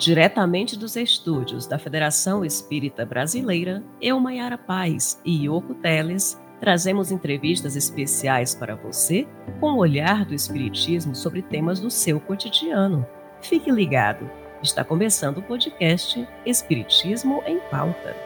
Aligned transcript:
Diretamente 0.00 0.78
dos 0.78 0.96
estúdios 0.96 1.66
da 1.66 1.78
Federação 1.78 2.42
Espírita 2.42 3.04
Brasileira, 3.04 3.84
eu, 4.00 4.18
Maiara 4.18 4.56
Paz 4.56 5.20
e 5.26 5.44
Yoko 5.46 5.74
Teles, 5.74 6.40
trazemos 6.58 7.12
entrevistas 7.12 7.76
especiais 7.76 8.54
para 8.54 8.74
você 8.74 9.28
com 9.60 9.74
o 9.74 9.76
olhar 9.76 10.24
do 10.24 10.32
Espiritismo 10.32 11.14
sobre 11.14 11.42
temas 11.42 11.80
do 11.80 11.90
seu 11.90 12.18
cotidiano. 12.18 13.06
Fique 13.42 13.70
ligado, 13.70 14.26
está 14.62 14.82
começando 14.82 15.36
o 15.36 15.42
podcast 15.42 16.26
Espiritismo 16.46 17.42
em 17.46 17.60
Pauta. 17.70 18.16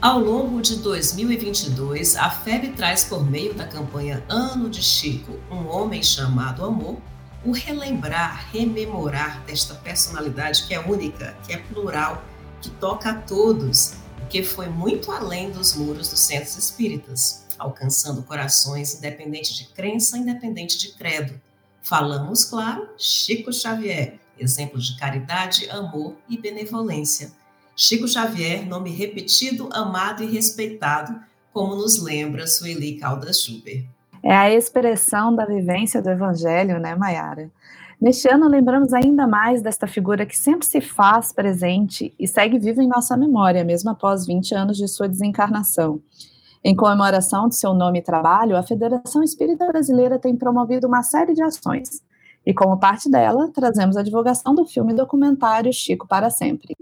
Ao 0.00 0.18
longo 0.18 0.62
de 0.62 0.76
2022, 0.76 2.16
a 2.16 2.30
FEB 2.30 2.68
traz 2.68 3.04
por 3.04 3.30
meio 3.30 3.52
da 3.52 3.66
campanha 3.66 4.24
Ano 4.26 4.70
de 4.70 4.82
Chico, 4.82 5.38
um 5.50 5.68
homem 5.68 6.02
chamado 6.02 6.64
Amor, 6.64 6.96
o 7.44 7.52
relembrar, 7.52 8.50
rememorar 8.52 9.42
desta 9.44 9.74
personalidade 9.74 10.66
que 10.66 10.74
é 10.74 10.80
única, 10.80 11.36
que 11.46 11.52
é 11.52 11.56
plural, 11.56 12.22
que 12.60 12.70
toca 12.70 13.10
a 13.10 13.14
todos, 13.14 13.94
que 14.28 14.42
foi 14.42 14.68
muito 14.68 15.10
além 15.10 15.50
dos 15.50 15.74
muros 15.74 16.10
dos 16.10 16.20
centros 16.20 16.56
espíritas, 16.56 17.46
alcançando 17.58 18.22
corações 18.22 18.94
independente 18.94 19.54
de 19.54 19.64
crença, 19.72 20.18
independente 20.18 20.78
de 20.78 20.92
credo. 20.92 21.40
Falamos, 21.82 22.44
claro, 22.44 22.88
Chico 22.98 23.52
Xavier, 23.52 24.20
exemplo 24.38 24.78
de 24.78 24.96
caridade, 24.98 25.68
amor 25.70 26.16
e 26.28 26.36
benevolência. 26.36 27.32
Chico 27.74 28.06
Xavier, 28.06 28.66
nome 28.66 28.90
repetido, 28.90 29.70
amado 29.72 30.22
e 30.22 30.30
respeitado, 30.30 31.18
como 31.52 31.74
nos 31.74 31.98
lembra 31.98 32.46
Sueli 32.46 32.98
Caldas 32.98 33.42
Schuber. 33.42 33.86
É 34.22 34.36
a 34.36 34.52
expressão 34.52 35.34
da 35.34 35.46
vivência 35.46 36.02
do 36.02 36.10
Evangelho, 36.10 36.78
né, 36.78 36.94
Mayara? 36.94 37.50
Neste 38.00 38.28
ano, 38.28 38.48
lembramos 38.48 38.92
ainda 38.92 39.26
mais 39.26 39.60
desta 39.60 39.86
figura 39.86 40.24
que 40.24 40.36
sempre 40.36 40.66
se 40.66 40.80
faz 40.80 41.32
presente 41.32 42.14
e 42.18 42.26
segue 42.26 42.58
viva 42.58 42.82
em 42.82 42.88
nossa 42.88 43.16
memória, 43.16 43.62
mesmo 43.62 43.90
após 43.90 44.26
20 44.26 44.54
anos 44.54 44.76
de 44.76 44.88
sua 44.88 45.08
desencarnação. 45.08 46.00
Em 46.62 46.74
comemoração 46.74 47.48
de 47.48 47.56
seu 47.56 47.74
nome 47.74 47.98
e 47.98 48.02
trabalho, 48.02 48.56
a 48.56 48.62
Federação 48.62 49.22
Espírita 49.22 49.66
Brasileira 49.66 50.18
tem 50.18 50.36
promovido 50.36 50.86
uma 50.86 51.02
série 51.02 51.34
de 51.34 51.42
ações. 51.42 52.02
E 52.44 52.54
como 52.54 52.78
parte 52.78 53.10
dela, 53.10 53.50
trazemos 53.52 53.96
a 53.96 54.02
divulgação 54.02 54.54
do 54.54 54.66
filme 54.66 54.94
documentário 54.94 55.72
Chico 55.72 56.06
para 56.06 56.30
Sempre. 56.30 56.74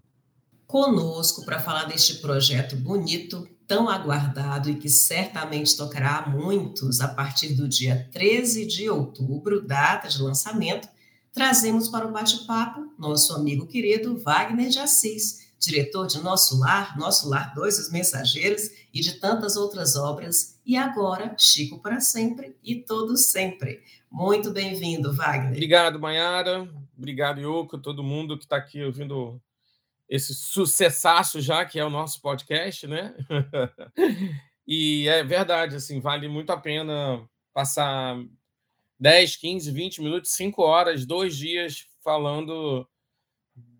Conosco 0.66 1.44
para 1.44 1.60
falar 1.60 1.84
deste 1.84 2.16
projeto 2.20 2.76
bonito, 2.76 3.48
tão 3.68 3.86
aguardado 3.86 4.70
e 4.70 4.76
que 4.76 4.88
certamente 4.88 5.76
tocará 5.76 6.16
a 6.16 6.28
muitos 6.28 7.02
a 7.02 7.06
partir 7.06 7.52
do 7.52 7.68
dia 7.68 8.08
13 8.10 8.64
de 8.64 8.88
outubro, 8.88 9.60
data 9.60 10.08
de 10.08 10.22
lançamento, 10.22 10.88
trazemos 11.34 11.86
para 11.86 12.06
o 12.06 12.10
bate-papo 12.10 12.94
nosso 12.98 13.34
amigo 13.34 13.66
querido 13.66 14.18
Wagner 14.18 14.70
de 14.70 14.78
Assis, 14.78 15.52
diretor 15.60 16.06
de 16.06 16.18
Nosso 16.18 16.58
Lar, 16.58 16.96
Nosso 16.98 17.28
Lar 17.28 17.52
2, 17.54 17.78
Os 17.78 17.90
Mensageiros 17.92 18.70
e 18.92 19.00
de 19.00 19.20
tantas 19.20 19.54
outras 19.54 19.96
obras, 19.96 20.58
e 20.64 20.74
agora 20.74 21.36
Chico 21.38 21.78
para 21.78 22.00
Sempre 22.00 22.56
e 22.64 22.76
Todo 22.76 23.18
Sempre. 23.18 23.82
Muito 24.10 24.50
bem-vindo, 24.50 25.12
Wagner. 25.12 25.52
Obrigado, 25.52 26.00
Mayara. 26.00 26.66
Obrigado, 26.96 27.38
Yoko, 27.38 27.76
todo 27.76 28.02
mundo 28.02 28.38
que 28.38 28.44
está 28.44 28.56
aqui 28.56 28.82
ouvindo 28.82 29.38
esse 30.08 30.34
sucessaço 30.34 31.40
já, 31.40 31.64
que 31.64 31.78
é 31.78 31.84
o 31.84 31.90
nosso 31.90 32.20
podcast, 32.22 32.86
né? 32.86 33.14
e 34.66 35.06
é 35.08 35.22
verdade, 35.22 35.76
assim, 35.76 36.00
vale 36.00 36.28
muito 36.28 36.50
a 36.50 36.56
pena 36.56 37.28
passar 37.52 38.16
10, 38.98 39.36
15, 39.36 39.70
20 39.70 40.02
minutos, 40.02 40.30
5 40.32 40.62
horas, 40.62 41.04
dois 41.04 41.36
dias 41.36 41.86
falando 42.02 42.88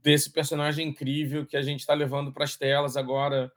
desse 0.02 0.30
personagem 0.30 0.88
incrível 0.88 1.46
que 1.46 1.56
a 1.56 1.62
gente 1.62 1.80
está 1.80 1.94
levando 1.94 2.32
para 2.32 2.44
as 2.44 2.56
telas 2.56 2.96
agora, 2.96 3.50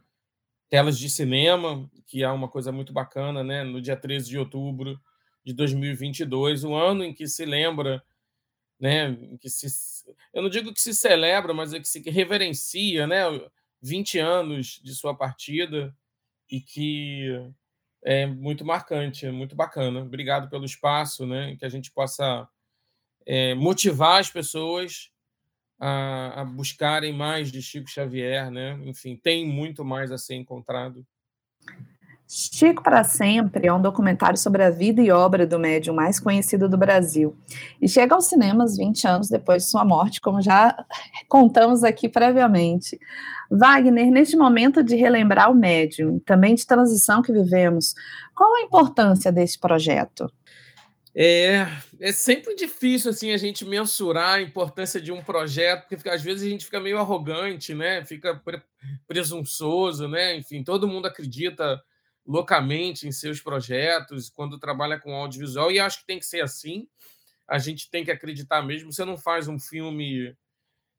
telas 0.70 0.98
de 0.98 1.10
cinema, 1.10 1.90
que 2.08 2.24
é 2.24 2.30
uma 2.30 2.48
coisa 2.48 2.72
muito 2.72 2.94
bacana, 2.94 3.44
né? 3.44 3.64
No 3.64 3.82
dia 3.82 3.98
13 3.98 4.30
de 4.30 4.38
outubro 4.38 5.00
de 5.44 5.54
2022, 5.54 6.64
o 6.64 6.74
ano 6.74 7.04
em 7.04 7.14
que 7.14 7.28
se 7.28 7.46
lembra, 7.46 8.04
né? 8.82 9.16
Que 9.40 9.48
se 9.50 9.68
eu 10.34 10.42
não 10.42 10.50
digo 10.50 10.74
que 10.74 10.82
se 10.82 10.94
celebra, 10.96 11.54
mas 11.54 11.72
é 11.72 11.80
que 11.80 11.88
se 11.88 12.02
reverencia, 12.10 13.06
né? 13.06 13.22
20 13.80 14.18
anos 14.18 14.82
de 14.84 14.96
sua 14.96 15.16
partida 15.16 15.96
e 16.50 16.60
que 16.60 17.30
é 18.04 18.26
muito 18.26 18.66
marcante, 18.66 19.28
é 19.28 19.32
muito 19.32 19.56
bacana. 19.56 20.02
Obrigado 20.02 20.50
pelo 20.50 20.66
espaço, 20.66 21.28
né? 21.28 21.56
Que 21.58 21.66
a 21.66 21.70
gente 21.70 21.92
possa 21.92 22.50
é, 23.26 23.54
motivar 23.54 24.20
as 24.20 24.32
pessoas 24.32 25.12
a, 25.80 26.42
a, 26.42 26.46
buscarem 26.46 27.14
mais 27.14 27.52
de 27.52 27.62
Chico 27.62 27.90
Xavier, 27.90 28.50
né? 28.50 28.80
Enfim, 28.84 29.16
tem 29.16 29.48
muito 29.48 29.86
mais 29.86 30.12
a 30.12 30.18
ser 30.18 30.36
encontrado. 30.36 31.06
Chico 32.34 32.82
para 32.82 33.04
Sempre 33.04 33.68
é 33.68 33.74
um 33.74 33.82
documentário 33.82 34.38
sobre 34.38 34.64
a 34.64 34.70
vida 34.70 35.02
e 35.02 35.12
obra 35.12 35.46
do 35.46 35.60
médium 35.60 35.94
mais 35.94 36.18
conhecido 36.18 36.70
do 36.70 36.78
Brasil. 36.78 37.36
E 37.82 37.90
chega 37.90 38.16
aos 38.16 38.28
cinemas 38.28 38.78
20 38.78 39.06
anos 39.06 39.30
depois 39.30 39.64
de 39.64 39.70
sua 39.70 39.84
morte, 39.84 40.22
como 40.22 40.42
já 40.42 40.74
contamos 41.28 41.84
aqui 41.84 42.08
previamente. 42.08 42.98
Wagner, 43.52 44.10
neste 44.10 44.38
momento 44.38 44.82
de 44.82 44.96
relembrar 44.96 45.52
o 45.52 45.54
médium, 45.54 46.20
também 46.20 46.56
de 46.56 46.66
transição 46.66 47.22
que 47.22 47.34
vivemos, 47.34 47.94
qual 48.34 48.56
a 48.56 48.62
importância 48.62 49.30
desse 49.30 49.60
projeto? 49.60 50.32
É, 51.14 51.68
é 52.00 52.14
sempre 52.14 52.56
difícil 52.56 53.12
assim 53.12 53.34
a 53.34 53.38
gente 53.38 53.66
mensurar 53.66 54.36
a 54.36 54.42
importância 54.42 55.02
de 55.02 55.12
um 55.12 55.22
projeto, 55.22 55.86
porque 55.90 56.08
às 56.08 56.22
vezes 56.22 56.48
a 56.48 56.50
gente 56.50 56.64
fica 56.64 56.80
meio 56.80 56.98
arrogante, 56.98 57.74
né? 57.74 58.06
Fica 58.06 58.42
presunçoso, 59.06 60.08
né? 60.08 60.38
Enfim, 60.38 60.64
todo 60.64 60.88
mundo 60.88 61.08
acredita 61.08 61.78
loucamente 62.26 63.08
em 63.08 63.12
seus 63.12 63.42
projetos, 63.42 64.30
quando 64.30 64.60
trabalha 64.60 65.00
com 65.00 65.16
audiovisual, 65.16 65.72
e 65.72 65.80
acho 65.80 66.02
que 66.02 66.08
tem 66.08 66.20
que 66.20 66.26
ser 66.26 66.42
assim. 66.42 66.88
A 67.48 67.58
gente 67.58 67.90
tem 67.90 68.04
que 68.04 68.12
acreditar 68.12 68.62
mesmo. 68.62 68.92
Você 68.92 69.04
não 69.04 69.18
faz 69.18 69.48
um 69.48 69.60
filme 69.60 70.36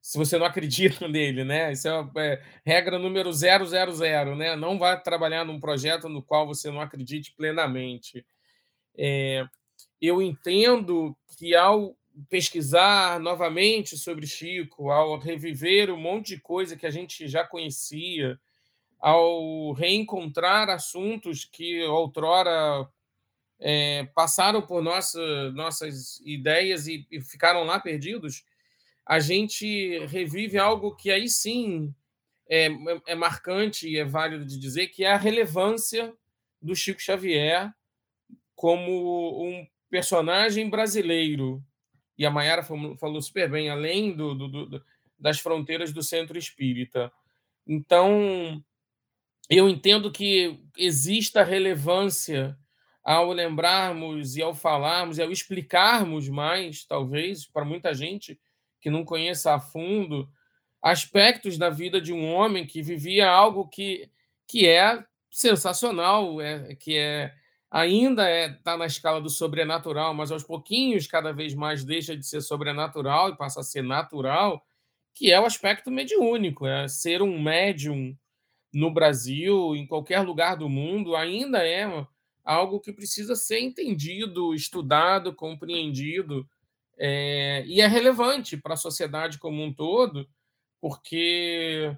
se 0.02 0.18
você 0.18 0.36
não 0.36 0.44
acredita 0.44 1.06
nele, 1.08 1.44
né? 1.44 1.72
Isso 1.72 1.88
é, 1.88 2.10
é 2.16 2.42
regra 2.66 2.98
número 2.98 3.32
000, 3.32 4.36
né? 4.36 4.56
Não 4.56 4.78
vá 4.78 4.96
trabalhar 4.96 5.44
num 5.44 5.60
projeto 5.60 6.08
no 6.08 6.22
qual 6.22 6.46
você 6.46 6.70
não 6.70 6.80
acredite 6.80 7.32
plenamente. 7.36 8.26
É, 8.98 9.46
eu 10.00 10.20
entendo 10.20 11.16
que 11.38 11.54
ao 11.54 11.96
pesquisar 12.28 13.18
novamente 13.20 13.96
sobre 13.96 14.26
Chico, 14.26 14.90
ao 14.90 15.18
reviver 15.18 15.90
um 15.90 15.96
monte 15.96 16.34
de 16.34 16.40
coisa 16.40 16.76
que 16.76 16.84
a 16.84 16.90
gente 16.90 17.26
já 17.28 17.46
conhecia, 17.46 18.38
ao 19.02 19.72
reencontrar 19.72 20.70
assuntos 20.70 21.44
que 21.44 21.82
outrora 21.82 22.88
é, 23.58 24.04
passaram 24.14 24.62
por 24.62 24.80
nossa, 24.80 25.50
nossas 25.50 26.20
ideias 26.24 26.86
e, 26.86 27.04
e, 27.10 27.20
ficaram 27.20 27.64
lá 27.64 27.80
perdidos, 27.80 28.44
a 29.04 29.18
gente 29.18 29.98
revive 30.06 30.56
algo 30.56 30.94
que 30.94 31.10
aí 31.10 31.28
sim 31.28 31.92
é, 32.48 32.68
é 33.08 33.14
marcante 33.16 33.88
e 33.88 33.98
é 33.98 34.04
válido 34.04 34.44
de 34.44 34.56
dizer, 34.56 34.86
que 34.86 35.04
é 35.04 35.10
a 35.12 35.16
relevância 35.16 36.14
do 36.60 36.76
Chico 36.76 37.02
Xavier 37.02 37.72
como 38.54 39.44
um 39.44 39.66
personagem 39.90 40.70
brasileiro. 40.70 41.60
E 42.16 42.24
a 42.24 42.30
Mayara 42.30 42.62
falou, 42.62 42.96
falou 42.96 43.20
super 43.20 43.50
bem, 43.50 43.68
além 43.68 44.14
do, 44.14 44.32
do, 44.32 44.66
do, 44.66 44.84
das 45.18 45.40
fronteiras 45.40 45.92
do 45.92 46.04
centro 46.04 46.38
espírita. 46.38 47.12
Então, 47.66 48.62
eu 49.56 49.68
entendo 49.68 50.10
que 50.10 50.58
exista 50.76 51.42
relevância 51.42 52.56
ao 53.04 53.32
lembrarmos 53.32 54.36
e 54.36 54.42
ao 54.42 54.54
falarmos 54.54 55.18
e 55.18 55.22
ao 55.22 55.30
explicarmos 55.30 56.28
mais, 56.28 56.84
talvez, 56.84 57.46
para 57.46 57.64
muita 57.64 57.92
gente 57.92 58.40
que 58.80 58.90
não 58.90 59.04
conheça 59.04 59.54
a 59.54 59.60
fundo, 59.60 60.28
aspectos 60.80 61.58
da 61.58 61.70
vida 61.70 62.00
de 62.00 62.12
um 62.12 62.32
homem 62.32 62.66
que 62.66 62.82
vivia 62.82 63.28
algo 63.28 63.68
que, 63.68 64.08
que 64.46 64.66
é 64.66 65.04
sensacional, 65.30 66.40
é, 66.40 66.74
que 66.74 66.96
é 66.96 67.32
ainda 67.70 68.22
está 68.24 68.52
é, 68.52 68.58
tá 68.62 68.76
na 68.76 68.84
escala 68.86 69.20
do 69.20 69.30
sobrenatural, 69.30 70.12
mas 70.12 70.30
aos 70.30 70.42
pouquinhos, 70.42 71.06
cada 71.06 71.32
vez 71.32 71.54
mais 71.54 71.82
deixa 71.82 72.14
de 72.14 72.26
ser 72.26 72.42
sobrenatural 72.42 73.30
e 73.30 73.36
passa 73.36 73.60
a 73.60 73.64
ser 73.64 73.82
natural, 73.82 74.62
que 75.14 75.32
é 75.32 75.40
o 75.40 75.46
aspecto 75.46 75.90
mediúnico, 75.90 76.66
é 76.66 76.86
ser 76.86 77.22
um 77.22 77.40
médium 77.40 78.16
no 78.72 78.90
Brasil, 78.90 79.76
em 79.76 79.86
qualquer 79.86 80.20
lugar 80.20 80.56
do 80.56 80.68
mundo, 80.68 81.14
ainda 81.14 81.66
é 81.66 82.06
algo 82.44 82.80
que 82.80 82.92
precisa 82.92 83.36
ser 83.36 83.60
entendido, 83.60 84.54
estudado, 84.54 85.34
compreendido, 85.34 86.48
é, 86.98 87.64
e 87.66 87.80
é 87.80 87.86
relevante 87.86 88.56
para 88.56 88.74
a 88.74 88.76
sociedade 88.76 89.38
como 89.38 89.62
um 89.62 89.72
todo, 89.72 90.28
porque 90.80 91.96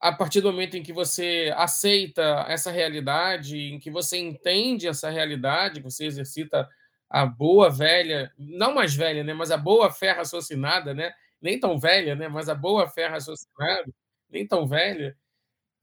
a 0.00 0.12
partir 0.12 0.40
do 0.40 0.52
momento 0.52 0.76
em 0.76 0.82
que 0.82 0.92
você 0.92 1.52
aceita 1.56 2.44
essa 2.48 2.70
realidade, 2.70 3.58
em 3.58 3.78
que 3.78 3.90
você 3.90 4.18
entende 4.18 4.86
essa 4.86 5.10
realidade, 5.10 5.80
você 5.80 6.06
exercita 6.06 6.68
a 7.08 7.24
boa 7.24 7.70
velha, 7.70 8.32
não 8.38 8.74
mais 8.74 8.94
velha, 8.94 9.24
né, 9.24 9.32
mas 9.32 9.50
a 9.50 9.56
boa 9.56 9.90
fé 9.90 10.12
raciocinada, 10.12 10.92
né, 10.92 11.12
nem 11.44 11.60
tão 11.60 11.78
velha, 11.78 12.14
né? 12.14 12.26
mas 12.26 12.48
a 12.48 12.54
boa 12.54 12.88
fé 12.88 13.06
raciocinada, 13.06 13.92
nem 14.30 14.46
tão 14.46 14.66
velha, 14.66 15.14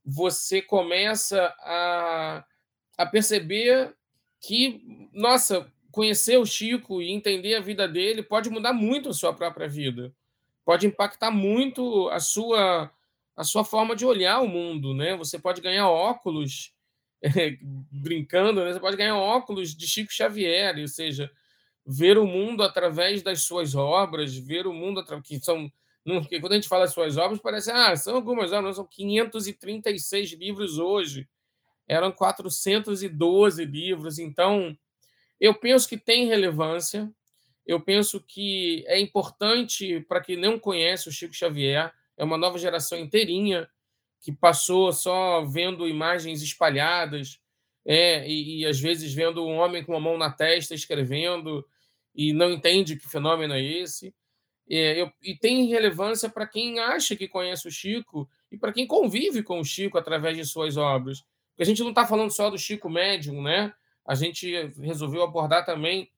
você 0.04 0.60
começa 0.60 1.54
a, 1.60 2.44
a 2.98 3.06
perceber 3.06 3.94
que, 4.40 5.08
nossa, 5.12 5.70
conhecer 5.90 6.38
o 6.38 6.46
Chico 6.46 7.00
e 7.00 7.10
entender 7.12 7.54
a 7.54 7.60
vida 7.60 7.86
dele 7.86 8.22
pode 8.22 8.50
mudar 8.50 8.72
muito 8.72 9.10
a 9.10 9.14
sua 9.14 9.32
própria 9.32 9.68
vida, 9.68 10.12
pode 10.64 10.86
impactar 10.86 11.30
muito 11.30 12.08
a 12.08 12.18
sua 12.18 12.90
a 13.34 13.44
sua 13.44 13.64
forma 13.64 13.96
de 13.96 14.04
olhar 14.04 14.40
o 14.40 14.48
mundo, 14.48 14.92
né? 14.92 15.16
Você 15.16 15.38
pode 15.38 15.62
ganhar 15.62 15.88
óculos 15.88 16.72
é, 17.22 17.56
brincando, 17.90 18.62
né? 18.62 18.72
Você 18.72 18.80
pode 18.80 18.96
ganhar 18.96 19.16
óculos 19.16 19.74
de 19.74 19.86
Chico 19.88 20.12
Xavier, 20.12 20.78
ou 20.78 20.86
seja, 20.86 21.30
ver 21.84 22.18
o 22.18 22.26
mundo 22.26 22.62
através 22.62 23.22
das 23.22 23.42
suas 23.42 23.74
obras, 23.74 24.36
ver 24.36 24.66
o 24.66 24.72
mundo 24.72 25.02
que 25.22 25.40
são 25.40 25.72
porque 26.04 26.40
quando 26.40 26.52
a 26.52 26.54
gente 26.56 26.68
fala 26.68 26.88
suas 26.88 27.16
obras, 27.16 27.40
parece, 27.40 27.70
ah, 27.70 27.94
são 27.96 28.16
algumas 28.16 28.52
obras, 28.52 28.76
são 28.76 28.86
536 28.86 30.32
livros 30.32 30.78
hoje, 30.78 31.28
eram 31.86 32.10
412 32.10 33.64
livros, 33.64 34.18
então 34.18 34.76
eu 35.40 35.54
penso 35.54 35.88
que 35.88 35.96
tem 35.96 36.26
relevância, 36.26 37.10
eu 37.66 37.80
penso 37.80 38.20
que 38.20 38.84
é 38.86 39.00
importante 39.00 40.00
para 40.08 40.20
quem 40.20 40.36
não 40.36 40.58
conhece 40.58 41.08
o 41.08 41.12
Chico 41.12 41.34
Xavier, 41.34 41.92
é 42.16 42.24
uma 42.24 42.36
nova 42.36 42.58
geração 42.58 42.98
inteirinha 42.98 43.68
que 44.20 44.32
passou 44.32 44.92
só 44.92 45.44
vendo 45.44 45.88
imagens 45.88 46.42
espalhadas, 46.42 47.40
é, 47.84 48.28
e, 48.28 48.60
e 48.60 48.66
às 48.66 48.78
vezes 48.78 49.12
vendo 49.12 49.44
um 49.44 49.56
homem 49.56 49.84
com 49.84 49.94
a 49.96 50.00
mão 50.00 50.16
na 50.16 50.30
testa 50.30 50.74
escrevendo 50.74 51.66
e 52.14 52.32
não 52.32 52.50
entende 52.50 52.96
que 52.96 53.08
fenômeno 53.08 53.54
é 53.54 53.62
esse. 53.62 54.14
É, 54.74 54.98
eu, 54.98 55.12
e 55.22 55.36
tem 55.36 55.66
relevância 55.66 56.30
para 56.30 56.46
quem 56.46 56.80
acha 56.80 57.14
que 57.14 57.28
conhece 57.28 57.68
o 57.68 57.70
Chico 57.70 58.26
e 58.50 58.56
para 58.56 58.72
quem 58.72 58.86
convive 58.86 59.42
com 59.42 59.60
o 59.60 59.64
Chico 59.64 59.98
através 59.98 60.34
de 60.34 60.46
suas 60.46 60.78
obras. 60.78 61.20
Porque 61.50 61.62
a 61.62 61.66
gente 61.66 61.82
não 61.82 61.90
está 61.90 62.06
falando 62.06 62.30
só 62.30 62.48
do 62.48 62.56
Chico 62.56 62.88
médium, 62.88 63.42
né? 63.42 63.74
A 64.06 64.14
gente 64.14 64.50
resolveu 64.80 65.22
abordar 65.22 65.66
também 65.66 66.10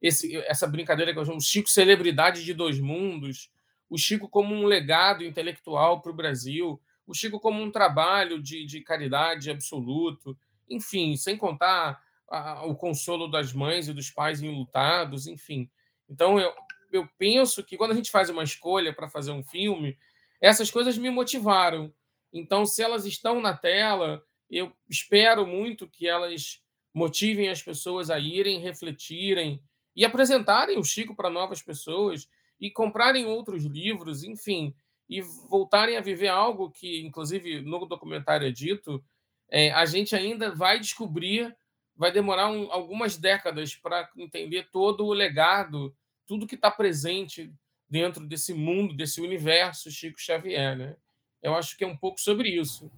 esse, 0.00 0.36
essa 0.42 0.68
brincadeira 0.68 1.12
que 1.12 1.18
eu 1.18 1.24
chamo 1.24 1.40
Chico 1.40 1.68
celebridade 1.68 2.44
de 2.44 2.54
dois 2.54 2.78
mundos, 2.78 3.50
o 3.90 3.98
Chico 3.98 4.28
como 4.28 4.54
um 4.54 4.66
legado 4.66 5.24
intelectual 5.24 6.00
para 6.00 6.12
o 6.12 6.16
Brasil, 6.16 6.80
o 7.08 7.12
Chico 7.12 7.40
como 7.40 7.60
um 7.60 7.72
trabalho 7.72 8.40
de, 8.40 8.64
de 8.64 8.82
caridade 8.82 9.50
absoluto, 9.50 10.38
enfim, 10.70 11.16
sem 11.16 11.36
contar 11.36 12.00
a, 12.30 12.64
o 12.66 12.76
consolo 12.76 13.26
das 13.26 13.52
mães 13.52 13.88
e 13.88 13.92
dos 13.92 14.10
pais 14.10 14.40
enlutados, 14.40 15.26
enfim. 15.26 15.68
Então, 16.08 16.38
eu, 16.38 16.52
eu 16.92 17.08
penso 17.18 17.62
que 17.64 17.76
quando 17.76 17.92
a 17.92 17.94
gente 17.94 18.10
faz 18.10 18.30
uma 18.30 18.42
escolha 18.42 18.92
para 18.92 19.08
fazer 19.08 19.30
um 19.30 19.42
filme, 19.42 19.96
essas 20.40 20.70
coisas 20.70 20.98
me 20.98 21.10
motivaram. 21.10 21.92
Então, 22.32 22.66
se 22.66 22.82
elas 22.82 23.04
estão 23.04 23.40
na 23.40 23.56
tela, 23.56 24.22
eu 24.50 24.72
espero 24.88 25.46
muito 25.46 25.88
que 25.88 26.06
elas 26.08 26.62
motivem 26.92 27.48
as 27.48 27.62
pessoas 27.62 28.10
a 28.10 28.18
irem, 28.18 28.60
refletirem 28.60 29.62
e 29.94 30.04
apresentarem 30.04 30.78
o 30.78 30.84
Chico 30.84 31.14
para 31.14 31.30
novas 31.30 31.62
pessoas 31.62 32.28
e 32.60 32.70
comprarem 32.70 33.26
outros 33.26 33.64
livros, 33.64 34.24
enfim, 34.24 34.74
e 35.08 35.20
voltarem 35.20 35.96
a 35.96 36.00
viver 36.00 36.28
algo 36.28 36.70
que, 36.70 37.00
inclusive, 37.00 37.60
no 37.60 37.86
documentário 37.86 38.46
é 38.46 38.50
dito, 38.50 39.02
é, 39.48 39.70
a 39.70 39.84
gente 39.84 40.16
ainda 40.16 40.54
vai 40.54 40.80
descobrir, 40.80 41.54
vai 41.94 42.10
demorar 42.10 42.50
um, 42.50 42.70
algumas 42.72 43.16
décadas 43.16 43.74
para 43.74 44.08
entender 44.16 44.68
todo 44.70 45.04
o 45.04 45.12
legado 45.12 45.94
tudo 46.26 46.46
que 46.46 46.54
está 46.54 46.70
presente 46.70 47.52
dentro 47.88 48.26
desse 48.26 48.52
mundo, 48.52 48.96
desse 48.96 49.20
universo 49.20 49.90
Chico 49.90 50.20
Xavier, 50.20 50.76
né? 50.76 50.96
Eu 51.42 51.54
acho 51.54 51.76
que 51.76 51.84
é 51.84 51.86
um 51.86 51.96
pouco 51.96 52.20
sobre 52.20 52.48
isso. 52.48 52.90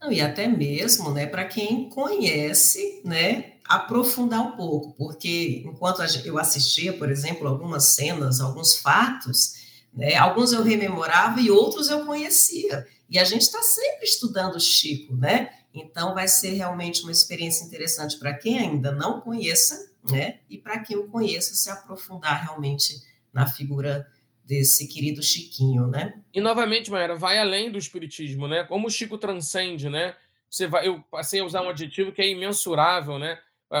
Não, 0.00 0.12
e 0.12 0.20
até 0.20 0.46
mesmo, 0.46 1.10
né, 1.10 1.26
para 1.26 1.46
quem 1.46 1.88
conhece, 1.88 3.00
né, 3.04 3.54
aprofundar 3.64 4.40
um 4.40 4.52
pouco, 4.56 4.92
porque 4.92 5.62
enquanto 5.64 6.02
eu 6.24 6.38
assistia, 6.38 6.92
por 6.92 7.10
exemplo, 7.10 7.48
algumas 7.48 7.94
cenas, 7.94 8.40
alguns 8.40 8.76
fatos, 8.76 9.54
né, 9.94 10.14
alguns 10.16 10.52
eu 10.52 10.62
rememorava 10.62 11.40
e 11.40 11.50
outros 11.50 11.88
eu 11.88 12.04
conhecia. 12.04 12.86
E 13.08 13.18
a 13.18 13.24
gente 13.24 13.42
está 13.42 13.62
sempre 13.62 14.04
estudando 14.04 14.60
Chico, 14.60 15.16
né? 15.16 15.50
Então 15.72 16.14
vai 16.14 16.28
ser 16.28 16.50
realmente 16.50 17.02
uma 17.02 17.12
experiência 17.12 17.64
interessante 17.64 18.18
para 18.18 18.34
quem 18.34 18.58
ainda 18.58 18.92
não 18.92 19.20
conheça 19.20 19.90
né? 20.10 20.40
E 20.48 20.58
para 20.58 20.80
quem 20.80 20.96
o 20.96 21.08
conheça, 21.08 21.54
se 21.54 21.70
aprofundar 21.70 22.44
realmente 22.44 23.02
na 23.32 23.46
figura 23.46 24.06
desse 24.44 24.86
querido 24.86 25.22
Chiquinho, 25.22 25.86
né? 25.88 26.22
E 26.32 26.40
novamente, 26.40 26.90
Maera, 26.90 27.16
vai 27.16 27.38
além 27.38 27.70
do 27.70 27.78
espiritismo, 27.78 28.46
né? 28.46 28.64
Como 28.64 28.86
o 28.86 28.90
Chico 28.90 29.18
transcende, 29.18 29.88
né? 29.88 30.16
Você 30.48 30.66
vai, 30.66 30.86
eu 30.86 31.02
passei 31.10 31.40
a 31.40 31.44
usar 31.44 31.62
um 31.62 31.68
adjetivo 31.68 32.12
que 32.12 32.22
é 32.22 32.28
imensurável, 32.28 33.18
né? 33.18 33.38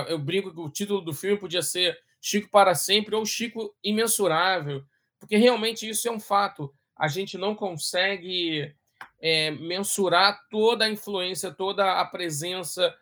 Eu 0.08 0.18
brinco 0.18 0.52
que 0.52 0.60
o 0.60 0.68
título 0.68 1.00
do 1.00 1.14
filme 1.14 1.38
podia 1.38 1.62
ser 1.62 1.96
Chico 2.20 2.50
para 2.50 2.74
sempre 2.74 3.14
ou 3.14 3.24
Chico 3.24 3.72
imensurável, 3.82 4.84
porque 5.18 5.36
realmente 5.36 5.88
isso 5.88 6.08
é 6.08 6.10
um 6.10 6.18
fato. 6.18 6.74
A 6.96 7.06
gente 7.06 7.38
não 7.38 7.54
consegue 7.54 8.74
é, 9.20 9.52
mensurar 9.52 10.40
toda 10.50 10.84
a 10.84 10.90
influência, 10.90 11.52
toda 11.52 12.00
a 12.00 12.04
presença 12.04 12.92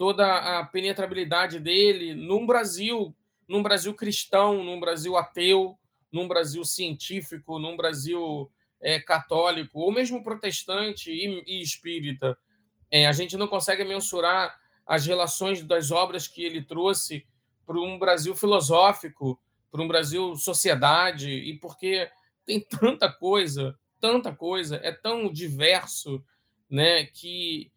toda 0.00 0.58
a 0.58 0.64
penetrabilidade 0.64 1.60
dele 1.60 2.14
num 2.14 2.46
Brasil, 2.46 3.14
num 3.46 3.62
Brasil 3.62 3.92
cristão, 3.92 4.64
num 4.64 4.80
Brasil 4.80 5.14
ateu, 5.14 5.78
num 6.10 6.26
Brasil 6.26 6.64
científico, 6.64 7.58
num 7.58 7.76
Brasil 7.76 8.50
é, 8.80 8.98
católico, 8.98 9.78
ou 9.78 9.92
mesmo 9.92 10.24
protestante 10.24 11.10
e, 11.10 11.44
e 11.46 11.60
espírita. 11.60 12.34
É, 12.90 13.06
a 13.06 13.12
gente 13.12 13.36
não 13.36 13.46
consegue 13.46 13.84
mensurar 13.84 14.58
as 14.86 15.04
relações 15.04 15.62
das 15.62 15.90
obras 15.90 16.26
que 16.26 16.42
ele 16.42 16.62
trouxe 16.62 17.26
para 17.66 17.78
um 17.78 17.98
Brasil 17.98 18.34
filosófico, 18.34 19.38
para 19.70 19.82
um 19.82 19.86
Brasil 19.86 20.34
sociedade, 20.34 21.30
e 21.30 21.58
porque 21.58 22.10
tem 22.46 22.58
tanta 22.58 23.12
coisa, 23.12 23.78
tanta 24.00 24.34
coisa, 24.34 24.80
é 24.82 24.92
tão 24.92 25.30
diverso, 25.30 26.24
né, 26.70 27.04
que 27.04 27.70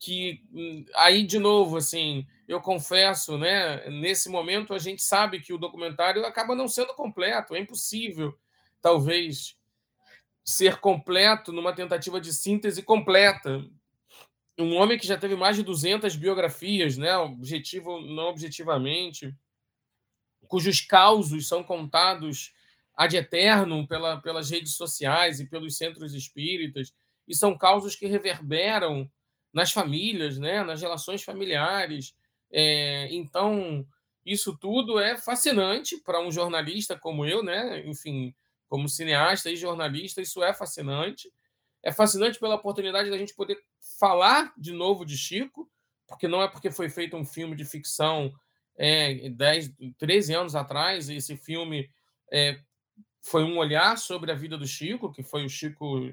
que 0.00 0.42
hum, 0.50 0.84
aí 0.96 1.22
de 1.22 1.38
novo 1.38 1.76
assim 1.76 2.26
eu 2.48 2.58
confesso 2.58 3.36
né 3.36 3.86
nesse 3.90 4.30
momento 4.30 4.72
a 4.72 4.78
gente 4.78 5.02
sabe 5.02 5.40
que 5.40 5.52
o 5.52 5.58
documentário 5.58 6.24
acaba 6.24 6.54
não 6.54 6.66
sendo 6.66 6.94
completo 6.94 7.54
é 7.54 7.60
impossível 7.60 8.34
talvez 8.80 9.56
ser 10.42 10.80
completo 10.80 11.52
numa 11.52 11.74
tentativa 11.74 12.18
de 12.18 12.32
síntese 12.32 12.82
completa. 12.82 13.62
Um 14.58 14.74
homem 14.76 14.98
que 14.98 15.06
já 15.06 15.16
teve 15.16 15.36
mais 15.36 15.54
de 15.54 15.62
200 15.62 16.16
biografias 16.16 16.96
né 16.96 17.16
objetivo 17.18 18.00
não 18.00 18.28
objetivamente 18.28 19.34
cujos 20.48 20.80
causos 20.80 21.46
são 21.46 21.62
contados 21.62 22.52
ad 22.96 23.16
eterno 23.16 23.86
pela, 23.86 24.20
pelas 24.20 24.50
redes 24.50 24.74
sociais 24.74 25.40
e 25.40 25.46
pelos 25.46 25.76
centros 25.76 26.14
espíritas 26.14 26.92
e 27.28 27.34
são 27.34 27.56
causos 27.56 27.94
que 27.94 28.06
reverberam 28.06 29.10
nas 29.52 29.72
famílias, 29.72 30.38
né, 30.38 30.62
nas 30.62 30.80
relações 30.80 31.22
familiares. 31.22 32.14
É, 32.52 33.08
então, 33.10 33.86
isso 34.24 34.56
tudo 34.56 34.98
é 34.98 35.16
fascinante 35.16 35.96
para 35.98 36.20
um 36.20 36.30
jornalista 36.30 36.98
como 36.98 37.24
eu, 37.24 37.42
né? 37.42 37.86
Enfim, 37.86 38.34
como 38.68 38.88
cineasta 38.88 39.50
e 39.50 39.56
jornalista, 39.56 40.20
isso 40.20 40.42
é 40.42 40.54
fascinante. 40.54 41.32
É 41.82 41.92
fascinante 41.92 42.38
pela 42.38 42.54
oportunidade 42.56 43.10
da 43.10 43.18
gente 43.18 43.34
poder 43.34 43.58
falar 43.98 44.52
de 44.56 44.72
novo 44.72 45.04
de 45.04 45.16
Chico, 45.16 45.70
porque 46.06 46.28
não 46.28 46.42
é 46.42 46.48
porque 46.48 46.70
foi 46.70 46.88
feito 46.88 47.16
um 47.16 47.24
filme 47.24 47.56
de 47.56 47.64
ficção 47.64 48.32
é, 48.76 49.28
10, 49.28 49.72
13 49.98 50.34
anos 50.34 50.54
atrás, 50.54 51.08
esse 51.08 51.36
filme 51.36 51.90
é, 52.32 52.60
foi 53.20 53.44
um 53.44 53.58
olhar 53.58 53.98
sobre 53.98 54.30
a 54.30 54.34
vida 54.34 54.56
do 54.56 54.66
Chico, 54.66 55.12
que 55.12 55.22
foi 55.22 55.44
o 55.44 55.48
Chico. 55.48 56.12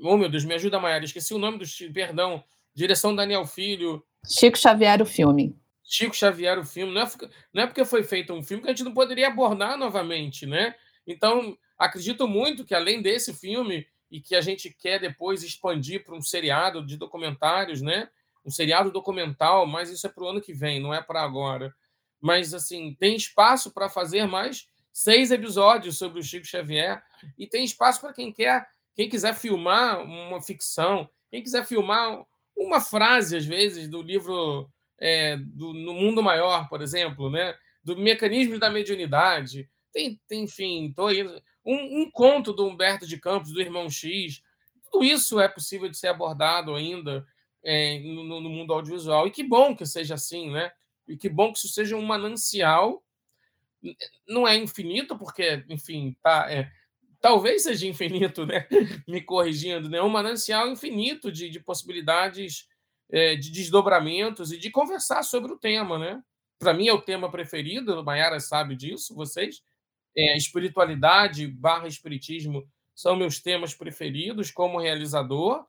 Oh, 0.00 0.16
meu 0.16 0.28
Deus, 0.28 0.44
me 0.44 0.54
ajuda, 0.54 0.78
Maiara, 0.78 1.04
esqueci 1.04 1.34
o 1.34 1.38
nome 1.38 1.58
do 1.58 1.66
Chico, 1.66 1.92
perdão, 1.92 2.44
Direção 2.78 3.12
Daniel 3.12 3.44
Filho. 3.44 4.06
Chico 4.24 4.56
Xavier, 4.56 5.02
o 5.02 5.04
filme. 5.04 5.52
Chico 5.82 6.14
Xavier, 6.14 6.60
o 6.60 6.64
filme. 6.64 6.94
Não 6.94 7.02
é, 7.02 7.10
não 7.52 7.62
é 7.64 7.66
porque 7.66 7.84
foi 7.84 8.04
feito 8.04 8.32
um 8.32 8.40
filme 8.40 8.62
que 8.62 8.68
a 8.68 8.72
gente 8.72 8.84
não 8.84 8.94
poderia 8.94 9.26
abordar 9.26 9.76
novamente, 9.76 10.46
né? 10.46 10.76
Então, 11.04 11.58
acredito 11.76 12.28
muito 12.28 12.64
que, 12.64 12.76
além 12.76 13.02
desse 13.02 13.34
filme, 13.34 13.84
e 14.08 14.20
que 14.20 14.36
a 14.36 14.40
gente 14.40 14.70
quer 14.70 15.00
depois 15.00 15.42
expandir 15.42 16.04
para 16.04 16.14
um 16.14 16.22
seriado 16.22 16.86
de 16.86 16.96
documentários, 16.96 17.82
né? 17.82 18.08
Um 18.46 18.50
seriado 18.50 18.92
documental, 18.92 19.66
mas 19.66 19.90
isso 19.90 20.06
é 20.06 20.10
para 20.10 20.22
o 20.22 20.28
ano 20.28 20.40
que 20.40 20.52
vem, 20.52 20.78
não 20.78 20.94
é 20.94 21.02
para 21.02 21.20
agora. 21.20 21.74
Mas, 22.20 22.54
assim, 22.54 22.94
tem 22.94 23.16
espaço 23.16 23.72
para 23.72 23.88
fazer 23.88 24.28
mais 24.28 24.68
seis 24.92 25.32
episódios 25.32 25.98
sobre 25.98 26.20
o 26.20 26.22
Chico 26.22 26.46
Xavier 26.46 27.02
e 27.36 27.44
tem 27.44 27.64
espaço 27.64 28.00
para 28.00 28.12
quem 28.12 28.32
quer, 28.32 28.68
quem 28.94 29.08
quiser 29.08 29.34
filmar 29.34 30.00
uma 30.00 30.40
ficção, 30.40 31.10
quem 31.28 31.42
quiser 31.42 31.66
filmar 31.66 32.24
uma 32.58 32.80
frase, 32.80 33.36
às 33.36 33.46
vezes, 33.46 33.88
do 33.88 34.02
livro 34.02 34.68
é, 34.98 35.36
do, 35.36 35.72
No 35.72 35.94
Mundo 35.94 36.22
Maior, 36.22 36.68
por 36.68 36.82
exemplo, 36.82 37.30
né? 37.30 37.54
do 37.82 37.96
mecanismo 37.96 38.58
da 38.58 38.70
mediunidade. 38.70 39.68
Tem, 39.92 40.20
tem 40.28 40.44
enfim, 40.44 40.92
tô 40.94 41.06
aí, 41.06 41.26
um, 41.64 42.02
um, 42.02 42.10
conto 42.10 42.52
do 42.52 42.66
Humberto 42.66 43.06
de 43.06 43.18
Campos, 43.18 43.52
do 43.52 43.60
Irmão 43.60 43.88
X. 43.88 44.42
Tudo 44.90 45.04
isso 45.04 45.40
é 45.40 45.48
possível 45.48 45.88
de 45.88 45.96
ser 45.96 46.08
abordado 46.08 46.74
ainda 46.74 47.26
é, 47.64 47.98
no, 48.00 48.40
no, 48.40 48.50
mundo 48.50 48.72
audiovisual. 48.72 49.26
E 49.26 49.30
que 49.30 49.42
bom 49.42 49.74
que 49.74 49.86
seja 49.86 50.14
assim, 50.14 50.50
né? 50.50 50.70
E 51.06 51.16
que 51.16 51.28
bom 51.28 51.52
que 51.52 51.58
isso 51.58 51.68
seja 51.68 51.96
um 51.96 52.02
manancial. 52.02 53.02
Não 54.26 54.46
é 54.46 54.56
infinito, 54.56 55.16
porque, 55.16 55.64
enfim, 55.68 56.16
tá, 56.22 56.50
é, 56.50 56.70
talvez 57.20 57.62
seja 57.64 57.86
infinito, 57.86 58.46
né? 58.46 58.66
Me 59.06 59.20
corrigindo, 59.20 59.88
né? 59.88 60.00
Um 60.02 60.08
manancial 60.08 60.68
infinito 60.68 61.30
de, 61.30 61.48
de 61.48 61.60
possibilidades 61.60 62.68
é, 63.10 63.36
de 63.36 63.50
desdobramentos 63.50 64.52
e 64.52 64.58
de 64.58 64.70
conversar 64.70 65.22
sobre 65.22 65.52
o 65.52 65.58
tema, 65.58 65.98
né? 65.98 66.22
Para 66.58 66.74
mim 66.74 66.88
é 66.88 66.92
o 66.92 67.00
tema 67.00 67.30
preferido, 67.30 68.02
Mayara 68.04 68.40
sabe 68.40 68.74
disso, 68.74 69.14
vocês. 69.14 69.62
É, 70.16 70.36
espiritualidade 70.36 71.46
barra 71.46 71.86
espiritismo 71.86 72.68
são 72.94 73.14
meus 73.14 73.40
temas 73.40 73.74
preferidos 73.74 74.50
como 74.50 74.80
realizador. 74.80 75.64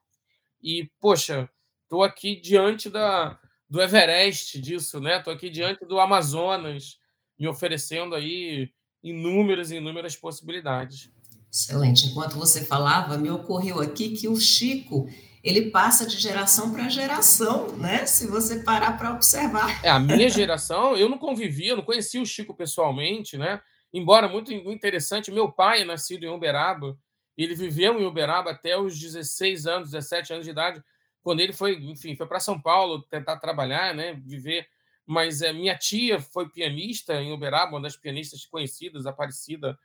E, 0.61 0.89
poxa, 0.99 1.49
estou 1.83 2.03
aqui 2.03 2.35
diante 2.35 2.89
da, 2.89 3.39
do 3.69 3.81
Everest 3.81 4.59
disso, 4.59 4.99
né? 4.99 5.17
Estou 5.17 5.31
aqui 5.31 5.49
diante 5.49 5.85
do 5.85 5.99
Amazonas, 5.99 6.99
me 7.37 7.47
oferecendo 7.47 8.15
aí 8.15 8.71
inúmeras 9.03 9.69
e 9.71 9.77
inúmeras 9.77 10.15
possibilidades. 10.15 11.11
Excelente. 11.51 12.07
Enquanto 12.07 12.37
você 12.37 12.63
falava, 12.63 13.17
me 13.17 13.29
ocorreu 13.29 13.81
aqui 13.81 14.09
que 14.09 14.27
o 14.27 14.39
Chico 14.39 15.09
ele 15.43 15.71
passa 15.71 16.05
de 16.05 16.17
geração 16.17 16.71
para 16.71 16.89
geração, 16.89 17.75
né? 17.77 18.05
Se 18.05 18.27
você 18.27 18.59
parar 18.59 18.97
para 18.97 19.13
observar. 19.13 19.83
É, 19.83 19.89
a 19.89 19.99
minha 19.99 20.29
geração, 20.29 20.97
eu 20.97 21.09
não 21.09 21.17
convivia, 21.17 21.75
não 21.75 21.83
conhecia 21.83 22.21
o 22.21 22.25
Chico 22.25 22.53
pessoalmente, 22.53 23.37
né? 23.37 23.61
Embora 23.91 24.27
muito 24.27 24.53
interessante, 24.53 25.31
meu 25.31 25.51
pai 25.51 25.81
é 25.81 25.85
nascido 25.85 26.23
em 26.23 26.29
Uberaba, 26.29 26.97
ele 27.37 27.55
viveu 27.55 27.99
em 27.99 28.05
Uberaba 28.05 28.51
até 28.51 28.77
os 28.77 28.99
16 28.99 29.65
anos, 29.65 29.91
17 29.91 30.33
anos 30.33 30.45
de 30.45 30.51
idade, 30.51 30.83
quando 31.23 31.39
ele 31.39 31.53
foi, 31.53 31.75
enfim, 31.75 32.15
foi 32.15 32.27
para 32.27 32.39
São 32.39 32.61
Paulo 32.61 33.01
tentar 33.03 33.37
trabalhar, 33.37 33.95
né? 33.95 34.13
Viver. 34.13 34.67
Mas 35.05 35.41
é, 35.41 35.51
minha 35.51 35.75
tia 35.75 36.19
foi 36.19 36.49
pianista 36.49 37.15
em 37.15 37.31
Uberaba, 37.31 37.71
uma 37.71 37.81
das 37.81 37.97
pianistas 37.97 38.45
conhecidas, 38.45 39.05
Aparecida, 39.05 39.77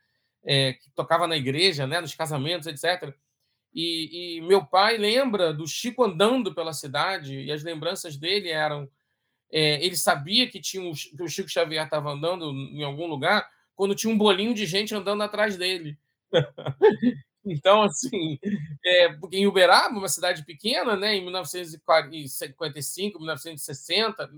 é, 0.45 0.73
que 0.73 0.89
tocava 0.91 1.27
na 1.27 1.35
igreja, 1.35 1.87
né? 1.87 1.99
Nos 1.99 2.13
casamentos, 2.13 2.67
etc. 2.67 3.13
E, 3.73 4.37
e, 4.37 4.41
meu 4.41 4.65
pai 4.65 4.97
lembra 4.97 5.53
do 5.53 5.67
Chico 5.67 6.03
andando 6.03 6.53
pela 6.55 6.71
cidade, 6.71 7.41
e 7.41 7.51
as 7.51 7.63
lembranças 7.63 8.15
dele 8.15 8.49
eram. 8.49 8.89
É, 9.51 9.83
ele 9.85 9.97
sabia 9.97 10.49
que, 10.49 10.61
tinha 10.61 10.81
um, 10.83 10.93
que 10.93 11.21
o 11.21 11.27
Chico 11.27 11.49
Xavier 11.49 11.83
estava 11.83 12.11
andando 12.11 12.51
em 12.51 12.83
algum 12.83 13.05
lugar 13.07 13.47
quando 13.75 13.95
tinha 13.95 14.11
um 14.11 14.17
bolinho 14.17 14.53
de 14.53 14.65
gente 14.65 14.95
andando 14.95 15.21
atrás 15.23 15.57
dele. 15.57 15.97
então, 17.45 17.83
assim, 17.83 18.39
é, 18.83 19.13
porque 19.13 19.37
em 19.37 19.45
Uberaba, 19.45 19.97
uma 19.97 20.09
cidade 20.09 20.43
pequena, 20.45 20.95
né, 20.95 21.15
em 21.15 21.21
1955, 21.23 23.19
1960, 23.19 24.31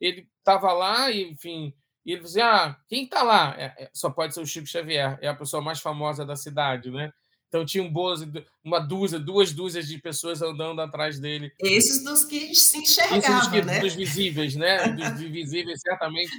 ele 0.00 0.28
estava 0.38 0.72
lá 0.72 1.10
e, 1.10 1.22
enfim, 1.22 1.72
e 2.04 2.12
ele 2.12 2.22
dizia: 2.22 2.46
ah, 2.46 2.76
quem 2.88 3.04
está 3.04 3.22
lá? 3.22 3.54
É, 3.58 3.84
é, 3.84 3.90
só 3.92 4.10
pode 4.10 4.34
ser 4.34 4.40
o 4.40 4.46
Chico 4.46 4.66
Xavier, 4.66 5.18
é 5.20 5.28
a 5.28 5.34
pessoa 5.34 5.62
mais 5.62 5.80
famosa 5.80 6.24
da 6.24 6.36
cidade, 6.36 6.90
né? 6.90 7.12
Então 7.48 7.64
tinham 7.64 7.88
boas, 7.88 8.20
uma 8.64 8.80
dúzia, 8.80 9.18
duas 9.18 9.52
dúzias 9.52 9.86
de 9.86 9.96
pessoas 9.98 10.42
andando 10.42 10.80
atrás 10.80 11.20
dele. 11.20 11.52
Esses 11.60 12.02
dos 12.02 12.24
que 12.24 12.52
se 12.52 12.78
enxergavam, 12.78 13.38
dos, 13.38 13.48
que, 13.48 13.62
né? 13.62 13.78
dos 13.78 13.94
visíveis, 13.94 14.56
né? 14.56 14.88
Dos 14.88 15.20
visíveis, 15.30 15.80
certamente 15.80 16.32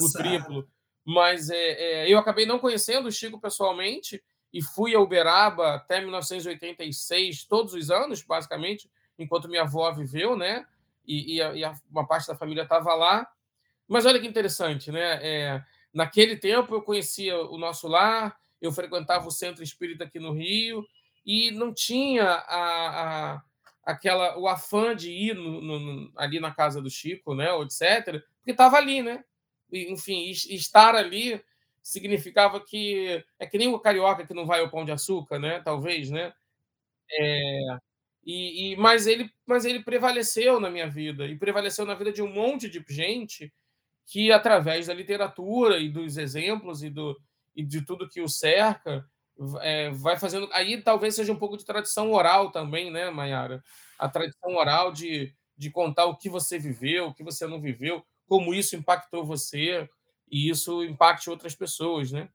o 0.00 0.12
triplo. 0.12 0.66
Mas 1.04 1.50
é, 1.50 1.56
é, 1.56 2.12
eu 2.12 2.18
acabei 2.18 2.46
não 2.46 2.58
conhecendo 2.58 3.08
o 3.08 3.12
Chico 3.12 3.38
pessoalmente 3.38 4.22
e 4.52 4.62
fui 4.62 4.94
a 4.94 5.00
Uberaba 5.00 5.74
até 5.74 6.00
1986, 6.00 7.44
todos 7.44 7.74
os 7.74 7.90
anos, 7.90 8.22
basicamente, 8.22 8.90
enquanto 9.18 9.48
minha 9.48 9.62
avó 9.62 9.92
viveu, 9.92 10.36
né? 10.36 10.64
E, 11.06 11.36
e, 11.36 11.42
a, 11.42 11.52
e 11.54 11.64
a, 11.64 11.74
uma 11.90 12.06
parte 12.06 12.28
da 12.28 12.34
família 12.34 12.62
estava 12.62 12.94
lá. 12.94 13.28
Mas 13.88 14.06
olha 14.06 14.20
que 14.20 14.26
interessante, 14.26 14.90
né? 14.90 15.18
É, 15.22 15.64
naquele 15.92 16.36
tempo 16.36 16.74
eu 16.74 16.82
conhecia 16.82 17.36
o 17.38 17.58
nosso 17.58 17.88
lar, 17.88 18.36
eu 18.60 18.72
frequentava 18.72 19.26
o 19.26 19.30
centro 19.30 19.62
espírita 19.62 20.04
aqui 20.04 20.18
no 20.18 20.32
Rio 20.32 20.86
e 21.26 21.50
não 21.50 21.72
tinha 21.74 22.24
a, 22.24 23.34
a 23.34 23.42
aquela 23.84 24.38
o 24.38 24.46
afã 24.48 24.94
de 24.94 25.10
ir 25.10 25.34
no, 25.34 25.60
no, 25.60 26.12
ali 26.16 26.38
na 26.40 26.52
casa 26.54 26.80
do 26.80 26.88
Chico, 26.90 27.34
né, 27.34 27.52
ou 27.52 27.64
etc, 27.64 28.22
porque 28.38 28.52
estava 28.52 28.76
ali, 28.76 29.02
né? 29.02 29.24
E, 29.72 29.90
enfim, 29.92 30.30
estar 30.30 30.94
ali 30.94 31.42
significava 31.82 32.60
que 32.64 33.24
é 33.38 33.46
que 33.46 33.58
nem 33.58 33.68
o 33.68 33.80
carioca 33.80 34.24
que 34.26 34.34
não 34.34 34.46
vai 34.46 34.60
ao 34.60 34.70
pão 34.70 34.84
de 34.84 34.92
açúcar, 34.92 35.38
né? 35.38 35.60
Talvez, 35.64 36.10
né? 36.10 36.32
É, 37.10 37.60
e, 38.24 38.72
e, 38.74 38.76
mas 38.76 39.06
ele 39.06 39.30
mas 39.46 39.64
ele 39.64 39.82
prevaleceu 39.82 40.60
na 40.60 40.70
minha 40.70 40.88
vida 40.88 41.26
e 41.26 41.36
prevaleceu 41.38 41.84
na 41.86 41.94
vida 41.94 42.12
de 42.12 42.22
um 42.22 42.32
monte 42.32 42.68
de 42.68 42.84
gente 42.88 43.52
que 44.06 44.32
através 44.32 44.86
da 44.86 44.94
literatura 44.94 45.78
e 45.78 45.88
dos 45.88 46.16
exemplos 46.16 46.82
e 46.82 46.90
do 46.90 47.18
e 47.54 47.62
de 47.64 47.84
tudo 47.84 48.08
que 48.08 48.20
o 48.22 48.28
cerca, 48.28 49.04
é, 49.60 49.90
vai 49.90 50.18
fazendo. 50.18 50.48
Aí 50.52 50.80
talvez 50.80 51.14
seja 51.14 51.32
um 51.32 51.38
pouco 51.38 51.56
de 51.56 51.64
tradição 51.64 52.12
oral 52.12 52.50
também, 52.50 52.90
né, 52.90 53.10
Mayara? 53.10 53.62
A 53.98 54.08
tradição 54.08 54.54
oral 54.56 54.92
de, 54.92 55.34
de 55.56 55.70
contar 55.70 56.06
o 56.06 56.16
que 56.16 56.28
você 56.28 56.58
viveu, 56.58 57.08
o 57.08 57.14
que 57.14 57.22
você 57.22 57.46
não 57.46 57.60
viveu, 57.60 58.04
como 58.26 58.54
isso 58.54 58.76
impactou 58.76 59.24
você 59.24 59.88
e 60.30 60.48
isso 60.48 60.82
impacte 60.82 61.28
outras 61.28 61.54
pessoas, 61.54 62.10
né? 62.10 62.28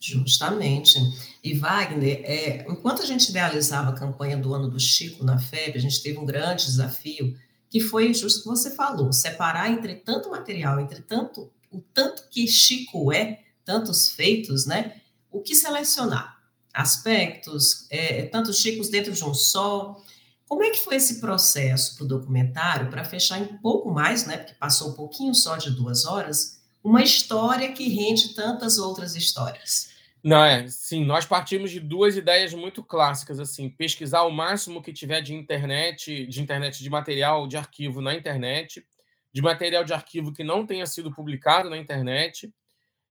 Justamente. 0.00 0.96
E 1.42 1.54
Wagner, 1.54 2.22
é, 2.24 2.64
enquanto 2.68 3.02
a 3.02 3.06
gente 3.06 3.30
idealizava 3.30 3.90
a 3.90 3.98
campanha 3.98 4.36
do 4.36 4.54
ano 4.54 4.70
do 4.70 4.78
Chico 4.78 5.24
na 5.24 5.38
FEB, 5.38 5.76
a 5.76 5.80
gente 5.80 6.00
teve 6.00 6.18
um 6.18 6.24
grande 6.24 6.64
desafio, 6.66 7.36
que 7.70 7.80
foi 7.80 8.12
justo 8.14 8.42
que 8.42 8.48
você 8.48 8.70
falou, 8.70 9.12
separar 9.12 9.70
entre 9.70 9.96
tanto 9.96 10.30
material, 10.30 10.80
entre 10.80 11.02
tanto 11.02 11.50
o 11.70 11.80
tanto 11.92 12.28
que 12.30 12.46
Chico 12.46 13.12
é, 13.12 13.40
tantos 13.64 14.08
feitos, 14.08 14.64
né? 14.64 15.00
O 15.30 15.40
que 15.40 15.54
selecionar? 15.54 16.38
Aspectos, 16.72 17.86
é, 17.90 18.22
tantos 18.26 18.58
chicos 18.58 18.88
dentro 18.88 19.12
de 19.12 19.22
um 19.24 19.34
só. 19.34 20.02
Como 20.46 20.62
é 20.62 20.70
que 20.70 20.82
foi 20.82 20.96
esse 20.96 21.20
processo 21.20 21.96
para 21.96 22.04
o 22.04 22.08
documentário, 22.08 22.88
para 22.88 23.04
fechar 23.04 23.38
em 23.38 23.58
pouco 23.58 23.90
mais, 23.90 24.24
né? 24.24 24.38
Porque 24.38 24.54
passou 24.54 24.90
um 24.90 24.94
pouquinho 24.94 25.34
só 25.34 25.56
de 25.56 25.70
duas 25.70 26.06
horas, 26.06 26.58
uma 26.82 27.02
história 27.02 27.72
que 27.72 27.88
rende 27.88 28.34
tantas 28.34 28.78
outras 28.78 29.14
histórias. 29.14 29.90
Não, 30.22 30.44
é, 30.44 30.66
sim, 30.68 31.04
nós 31.04 31.24
partimos 31.26 31.70
de 31.70 31.78
duas 31.78 32.16
ideias 32.16 32.52
muito 32.52 32.82
clássicas, 32.82 33.38
assim, 33.38 33.70
pesquisar 33.70 34.22
o 34.22 34.30
máximo 34.30 34.82
que 34.82 34.92
tiver 34.92 35.20
de 35.20 35.32
internet, 35.34 36.26
de 36.26 36.42
internet, 36.42 36.82
de 36.82 36.90
material 36.90 37.46
de 37.46 37.56
arquivo 37.56 38.00
na 38.00 38.14
internet, 38.14 38.84
de 39.32 39.42
material 39.42 39.84
de 39.84 39.92
arquivo 39.92 40.32
que 40.32 40.42
não 40.42 40.66
tenha 40.66 40.86
sido 40.86 41.12
publicado 41.12 41.70
na 41.70 41.76
internet, 41.76 42.52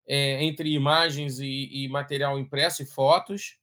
é, 0.06 0.42
entre 0.44 0.70
imagens 0.72 1.38
e, 1.38 1.84
e, 1.84 1.88
material 1.88 2.38
impresso 2.38 2.82
e 2.82 2.86
fotos, 2.86 3.58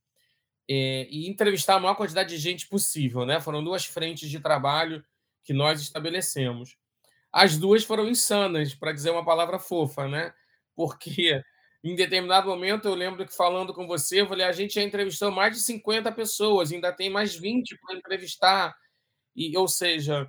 é, 0.69 1.07
e 1.09 1.29
entrevistar 1.29 1.75
a 1.75 1.79
maior 1.79 1.95
quantidade 1.95 2.29
de 2.29 2.37
gente 2.37 2.67
possível. 2.67 3.25
Né? 3.25 3.39
Foram 3.39 3.63
duas 3.63 3.85
frentes 3.85 4.29
de 4.29 4.39
trabalho 4.39 5.03
que 5.43 5.53
nós 5.53 5.81
estabelecemos. 5.81 6.77
As 7.31 7.57
duas 7.57 7.83
foram 7.83 8.09
insanas, 8.09 8.73
para 8.73 8.91
dizer 8.91 9.11
uma 9.11 9.25
palavra 9.25 9.59
fofa, 9.59 10.07
né? 10.07 10.33
porque 10.75 11.41
em 11.91 11.95
determinado 11.95 12.47
momento 12.49 12.87
eu 12.87 12.95
lembro 12.95 13.25
que 13.25 13.35
falando 13.35 13.73
com 13.73 13.85
você, 13.85 14.21
eu 14.21 14.27
falei, 14.27 14.45
a 14.45 14.51
gente 14.51 14.73
já 14.73 14.81
entrevistou 14.81 15.29
mais 15.29 15.55
de 15.55 15.63
50 15.63 16.11
pessoas, 16.11 16.71
ainda 16.71 16.91
tem 16.91 17.11
mais 17.11 17.35
20 17.35 17.77
para 17.77 17.95
entrevistar. 17.95 18.75
E, 19.35 19.55
ou 19.55 19.67
seja, 19.67 20.27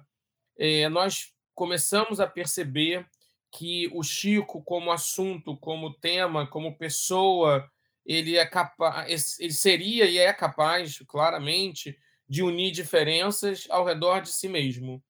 é, 0.59 0.87
nós 0.91 1.33
começamos 1.55 2.21
a 2.21 2.27
perceber 2.27 3.07
que 3.51 3.89
o 3.95 4.03
Chico, 4.03 4.63
como 4.63 4.93
assunto, 4.93 5.57
como 5.57 5.95
tema, 5.95 6.47
como 6.47 6.77
pessoa, 6.77 7.67
ele 8.05 8.37
é 8.37 8.45
capaz, 8.45 9.41
ele 9.41 9.53
seria 9.55 10.05
e 10.05 10.19
é 10.19 10.33
capaz, 10.35 10.99
claramente, 11.09 11.99
de 12.29 12.43
unir 12.43 12.71
diferenças 12.71 13.67
ao 13.71 13.83
redor 13.83 14.21
de 14.21 14.29
si 14.29 14.47
mesmo, 14.47 15.03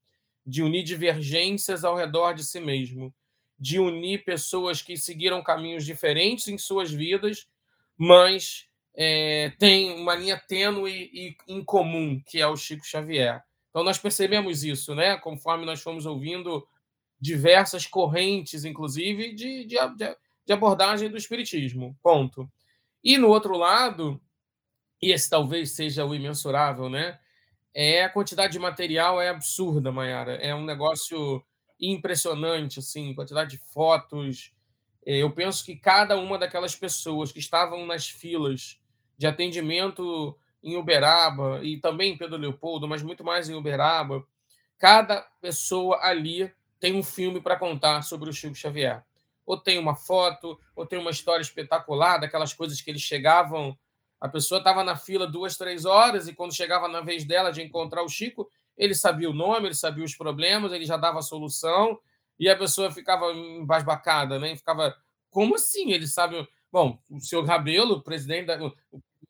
de 0.46 0.62
unir 0.62 0.84
divergências 0.84 1.84
ao 1.84 1.96
redor 1.96 2.34
de 2.34 2.44
si 2.44 2.60
mesmo, 2.60 3.12
de 3.58 3.78
unir 3.78 4.24
pessoas 4.24 4.82
que 4.82 4.96
seguiram 4.96 5.42
caminhos 5.42 5.84
diferentes 5.84 6.48
em 6.48 6.58
suas 6.58 6.92
vidas, 6.92 7.46
mas 7.96 8.66
é, 8.94 9.52
têm 9.58 9.94
uma 10.00 10.14
linha 10.14 10.38
tênue 10.38 11.10
e 11.12 11.36
incomum, 11.48 12.20
que 12.26 12.40
é 12.40 12.46
o 12.46 12.56
Chico 12.56 12.86
Xavier. 12.86 13.42
Então 13.70 13.84
nós 13.84 13.98
percebemos 13.98 14.64
isso, 14.64 14.94
né? 14.94 15.16
Conforme 15.18 15.66
nós 15.66 15.82
fomos 15.82 16.06
ouvindo 16.06 16.66
diversas 17.20 17.86
correntes, 17.86 18.64
inclusive, 18.64 19.34
de, 19.34 19.64
de, 19.64 19.76
de 20.46 20.52
abordagem 20.52 21.08
do 21.10 21.16
espiritismo. 21.16 21.96
Ponto. 22.02 22.50
E 23.02 23.18
no 23.18 23.28
outro 23.28 23.56
lado, 23.56 24.20
e 25.00 25.12
esse 25.12 25.28
talvez 25.28 25.72
seja 25.72 26.04
o 26.04 26.14
imensurável, 26.14 26.88
né? 26.88 27.18
É 27.74 28.04
a 28.04 28.08
quantidade 28.08 28.54
de 28.54 28.58
material 28.58 29.20
é 29.20 29.28
absurda, 29.28 29.92
Mayara. 29.92 30.36
É 30.36 30.54
um 30.54 30.64
negócio 30.64 31.44
impressionante, 31.80 32.78
assim, 32.78 33.14
quantidade 33.14 33.50
de 33.50 33.58
fotos. 33.72 34.52
É, 35.04 35.18
eu 35.18 35.30
penso 35.30 35.64
que 35.64 35.76
cada 35.76 36.16
uma 36.18 36.38
daquelas 36.38 36.74
pessoas 36.74 37.30
que 37.32 37.38
estavam 37.38 37.86
nas 37.86 38.08
filas 38.08 38.78
de 39.16 39.26
atendimento 39.26 40.36
em 40.62 40.76
Uberaba 40.76 41.60
e 41.62 41.78
também 41.78 42.12
em 42.12 42.16
Pedro 42.16 42.36
Leopoldo, 42.36 42.88
mas 42.88 43.02
muito 43.02 43.22
mais 43.22 43.48
em 43.48 43.54
Uberaba, 43.54 44.26
cada 44.78 45.20
pessoa 45.40 45.98
ali 46.02 46.52
tem 46.80 46.94
um 46.94 47.02
filme 47.02 47.40
para 47.40 47.56
contar 47.56 48.02
sobre 48.02 48.28
o 48.28 48.32
Chico 48.32 48.54
Xavier. 48.54 49.04
Ou 49.46 49.56
tem 49.56 49.78
uma 49.78 49.94
foto, 49.94 50.58
ou 50.74 50.84
tem 50.84 50.98
uma 50.98 51.10
história 51.10 51.40
espetacular, 51.40 52.18
daquelas 52.18 52.52
coisas 52.52 52.80
que 52.80 52.90
eles 52.90 53.00
chegavam. 53.00 53.78
A 54.20 54.28
pessoa 54.28 54.58
estava 54.58 54.82
na 54.82 54.96
fila 54.96 55.26
duas, 55.26 55.56
três 55.56 55.84
horas, 55.84 56.26
e 56.26 56.34
quando 56.34 56.54
chegava 56.54 56.88
na 56.88 57.00
vez 57.00 57.24
dela 57.24 57.52
de 57.52 57.62
encontrar 57.62 58.02
o 58.02 58.08
Chico, 58.08 58.50
ele 58.76 58.94
sabia 58.94 59.30
o 59.30 59.34
nome, 59.34 59.68
ele 59.68 59.74
sabia 59.74 60.04
os 60.04 60.14
problemas, 60.16 60.72
ele 60.72 60.84
já 60.86 60.96
dava 60.96 61.18
a 61.18 61.22
solução, 61.22 61.98
e 62.38 62.48
a 62.48 62.56
pessoa 62.56 62.90
ficava 62.90 63.32
embasbacada, 63.32 64.38
né? 64.38 64.54
Ficava, 64.56 64.94
como 65.30 65.54
assim? 65.54 65.92
Ele 65.92 66.06
sabe. 66.06 66.46
Bom, 66.70 66.98
o 67.10 67.20
senhor 67.20 67.44
Rabelo, 67.44 68.02
presidente, 68.02 68.46
da, 68.46 68.62
o 68.62 68.74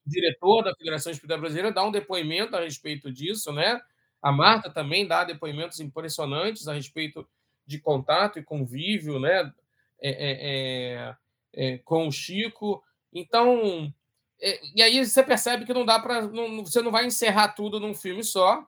diretor 0.04 0.62
da 0.62 0.74
Federação 0.74 1.12
Espírita 1.12 1.38
Brasileira, 1.38 1.72
dá 1.72 1.84
um 1.84 1.90
depoimento 1.92 2.56
a 2.56 2.60
respeito 2.60 3.12
disso, 3.12 3.52
né? 3.52 3.80
A 4.22 4.32
Marta 4.32 4.70
também 4.70 5.06
dá 5.06 5.22
depoimentos 5.24 5.78
impressionantes 5.80 6.66
a 6.66 6.72
respeito 6.74 7.26
de 7.66 7.78
contato 7.78 8.38
e 8.38 8.44
convívio, 8.44 9.20
né? 9.20 9.52
É, 10.00 10.10
é, 10.10 11.16
é, 11.54 11.74
é 11.74 11.78
com 11.78 12.08
o 12.08 12.12
Chico. 12.12 12.82
Então, 13.12 13.92
é, 14.40 14.60
e 14.74 14.82
aí 14.82 15.04
você 15.04 15.22
percebe 15.22 15.64
que 15.64 15.72
não 15.74 15.84
dá 15.84 15.98
para. 15.98 16.22
Você 16.22 16.82
não 16.82 16.90
vai 16.90 17.06
encerrar 17.06 17.48
tudo 17.48 17.80
num 17.80 17.94
filme 17.94 18.22
só. 18.24 18.66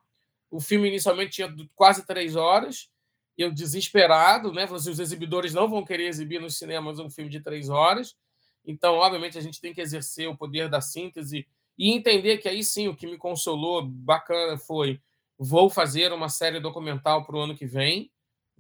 O 0.51 0.61
filme 0.61 0.89
inicialmente 0.89 1.33
tinha 1.33 1.55
quase 1.75 2.07
três 2.07 2.37
horas. 2.37 2.89
Eu 3.37 3.53
desesperado, 3.53 4.53
né? 4.53 4.67
Falei 4.67 4.81
assim, 4.81 4.91
os 4.91 4.99
exibidores 4.99 5.55
não 5.55 5.69
vão 5.69 5.85
querer 5.85 6.07
exibir 6.07 6.41
nos 6.41 6.59
cinemas 6.59 6.99
um 6.99 7.11
filme 7.11 7.31
de 7.31 7.41
três 7.41 7.69
horas. 7.69 8.17
Então, 8.65 8.95
obviamente, 8.95 9.39
a 9.39 9.41
gente 9.41 9.61
tem 9.61 9.73
que 9.73 9.81
exercer 9.81 10.29
o 10.29 10.37
poder 10.37 10.69
da 10.69 10.81
síntese 10.81 11.47
e 11.79 11.93
entender 11.93 12.39
que 12.39 12.49
aí 12.49 12.65
sim 12.65 12.89
o 12.89 12.97
que 12.97 13.07
me 13.07 13.17
consolou 13.17 13.83
bacana 13.87 14.59
foi 14.59 15.01
vou 15.39 15.71
fazer 15.71 16.13
uma 16.13 16.29
série 16.29 16.59
documental 16.59 17.25
para 17.25 17.37
o 17.37 17.41
ano 17.41 17.57
que 17.57 17.65
vem, 17.65 18.11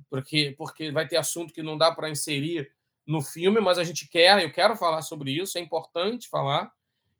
porque 0.08 0.54
porque 0.56 0.92
vai 0.92 1.08
ter 1.08 1.16
assunto 1.16 1.52
que 1.52 1.62
não 1.62 1.76
dá 1.76 1.90
para 1.90 2.08
inserir 2.08 2.70
no 3.04 3.20
filme, 3.20 3.60
mas 3.60 3.78
a 3.78 3.84
gente 3.84 4.06
quer, 4.06 4.40
eu 4.40 4.52
quero 4.52 4.76
falar 4.76 5.02
sobre 5.02 5.32
isso, 5.32 5.58
é 5.58 5.60
importante 5.60 6.28
falar. 6.28 6.70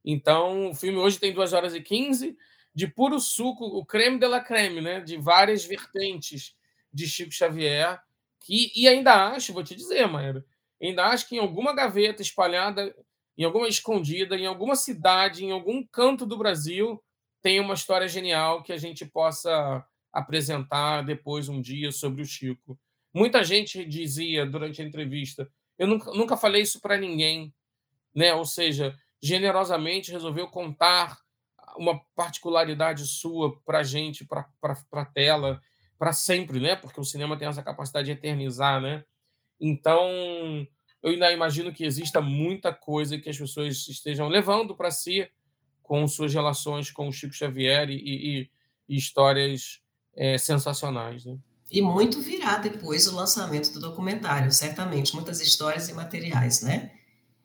Então, 0.05 0.71
o 0.71 0.75
filme 0.75 0.99
hoje 0.99 1.19
tem 1.19 1.33
2 1.35 1.53
horas 1.53 1.75
e 1.75 1.81
15 1.81 2.37
de 2.75 2.87
puro 2.87 3.19
suco, 3.19 3.65
o 3.65 3.85
creme 3.85 4.19
de 4.19 4.27
la 4.27 4.41
creme, 4.41 4.81
né? 4.81 5.01
De 5.01 5.17
várias 5.17 5.65
vertentes 5.65 6.55
de 6.93 7.07
Chico 7.07 7.33
Xavier, 7.33 8.01
que, 8.41 8.73
e 8.75 8.89
ainda 8.89 9.31
acho, 9.31 9.53
vou 9.53 9.63
te 9.63 9.75
dizer, 9.75 10.07
Maíra, 10.07 10.45
ainda 10.83 11.07
acho 11.07 11.29
que 11.29 11.37
em 11.37 11.41
alguma 11.41 11.75
gaveta 11.75 12.23
espalhada, 12.23 12.95
em 13.37 13.45
alguma 13.45 13.69
escondida, 13.69 14.37
em 14.37 14.47
alguma 14.47 14.75
cidade, 14.75 15.45
em 15.45 15.51
algum 15.51 15.85
canto 15.87 16.25
do 16.25 16.37
Brasil, 16.37 17.03
tem 17.43 17.61
uma 17.61 17.75
história 17.75 18.09
genial 18.09 18.63
que 18.63 18.73
a 18.73 18.77
gente 18.77 19.05
possa 19.05 19.85
apresentar 20.13 21.03
depois 21.03 21.49
um 21.49 21.61
dia 21.61 21.93
sobre 21.93 22.23
o 22.23 22.27
Chico. 22.27 22.79
Muita 23.13 23.45
gente 23.45 23.85
dizia 23.85 24.45
durante 24.47 24.83
a 24.83 24.85
entrevista, 24.85 25.51
eu 25.79 25.87
nunca, 25.87 26.11
nunca 26.13 26.37
falei 26.37 26.63
isso 26.63 26.81
para 26.81 26.97
ninguém, 26.97 27.55
né? 28.15 28.35
Ou 28.35 28.45
seja, 28.45 28.97
generosamente 29.23 30.11
resolveu 30.11 30.49
contar 30.49 31.19
uma 31.79 32.01
particularidade 32.15 33.07
sua 33.07 33.57
para 33.65 33.79
a 33.79 33.83
gente, 33.83 34.27
para 34.27 34.47
a 34.93 35.05
tela, 35.05 35.61
para 35.99 36.13
sempre, 36.13 36.61
né? 36.61 36.77
Porque 36.77 37.01
o 37.01 37.05
cinema 37.05 37.37
tem 37.37 37.49
essa 37.49 37.63
capacidade 37.63 38.07
de 38.07 38.13
eternizar, 38.13 38.81
né? 38.81 39.05
Então, 39.61 40.07
eu 41.03 41.11
ainda 41.11 41.33
imagino 41.33 41.73
que 41.73 41.85
exista 41.85 42.21
muita 42.21 42.73
coisa 42.73 43.19
que 43.19 43.31
as 43.31 43.39
pessoas 43.39 43.89
estejam 43.89 44.29
levando 44.29 44.75
para 44.77 44.91
si 44.91 45.29
com 45.83 46.07
suas 46.07 46.35
relações 46.35 46.91
com 46.91 47.09
o 47.09 47.13
Chico 47.13 47.33
Xavier 47.33 47.89
e, 47.89 47.95
e, 47.97 48.51
e 48.89 48.97
histórias 48.97 49.81
é, 50.15 50.37
sensacionais, 50.37 51.25
né? 51.25 51.39
E 51.71 51.83
muito 51.83 52.21
virá 52.21 52.57
depois 52.59 53.07
o 53.07 53.15
lançamento 53.15 53.73
do 53.73 53.81
documentário, 53.81 54.51
certamente, 54.51 55.15
muitas 55.15 55.41
histórias 55.41 55.89
e 55.89 55.95
materiais, 55.95 56.63
né? 56.63 56.93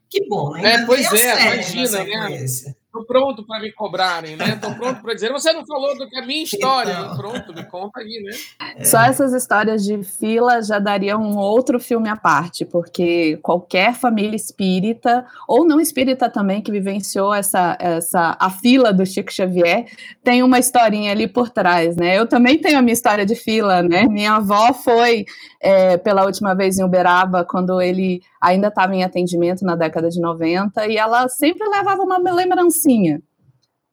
Que 0.09 0.27
bom, 0.27 0.51
né? 0.53 0.73
É, 0.73 0.85
pois 0.85 1.11
é, 1.11 1.55
imagina, 1.55 2.03
né? 2.03 2.45
Estou 2.93 3.05
pronto 3.05 3.43
para 3.43 3.59
me 3.59 3.71
cobrarem, 3.71 4.35
né? 4.35 4.49
Estou 4.49 4.71
pronto 4.75 5.01
para 5.01 5.15
dizer, 5.15 5.31
você 5.31 5.51
não 5.51 5.65
falou 5.65 5.97
do 5.97 6.07
que 6.07 6.15
é 6.15 6.21
a 6.21 6.25
minha 6.27 6.43
história. 6.43 6.91
Então... 6.91 7.17
Pronto, 7.17 7.51
me 7.51 7.63
conta 7.63 7.99
aí, 8.01 8.21
né? 8.23 8.31
É. 8.77 8.83
Só 8.83 8.99
essas 8.99 9.33
histórias 9.33 9.83
de 9.83 10.03
fila 10.03 10.61
já 10.61 10.77
daria 10.77 11.17
um 11.17 11.35
outro 11.35 11.79
filme 11.79 12.07
à 12.07 12.15
parte, 12.15 12.63
porque 12.63 13.39
qualquer 13.41 13.95
família 13.95 14.35
espírita, 14.35 15.25
ou 15.47 15.65
não 15.65 15.79
espírita 15.81 16.29
também, 16.29 16.61
que 16.61 16.71
vivenciou 16.71 17.33
essa, 17.33 17.75
essa 17.79 18.37
a 18.39 18.51
fila 18.51 18.93
do 18.93 19.03
Chico 19.07 19.33
Xavier, 19.33 19.87
tem 20.23 20.43
uma 20.43 20.59
historinha 20.59 21.11
ali 21.11 21.27
por 21.27 21.49
trás, 21.49 21.95
né? 21.95 22.15
Eu 22.15 22.27
também 22.27 22.59
tenho 22.59 22.77
a 22.77 22.81
minha 22.83 22.93
história 22.93 23.25
de 23.25 23.33
fila, 23.33 23.81
né? 23.81 24.05
Minha 24.07 24.35
avó 24.35 24.71
foi 24.71 25.25
é, 25.59 25.97
pela 25.97 26.25
última 26.25 26.53
vez 26.53 26.77
em 26.77 26.83
Uberaba, 26.83 27.43
quando 27.43 27.81
ele 27.81 28.21
ainda 28.43 28.67
estava 28.67 28.93
em 28.93 29.03
atendimento 29.03 29.63
na 29.63 29.75
década 29.75 30.09
de 30.09 30.19
90, 30.19 30.85
e 30.87 30.97
ela 30.97 31.29
sempre 31.29 31.67
levava 31.67 32.03
uma 32.03 32.17
lembrancinha. 32.17 33.21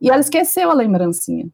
E 0.01 0.11
ela 0.11 0.21
esqueceu 0.21 0.71
a 0.71 0.75
lembrancinha. 0.75 1.49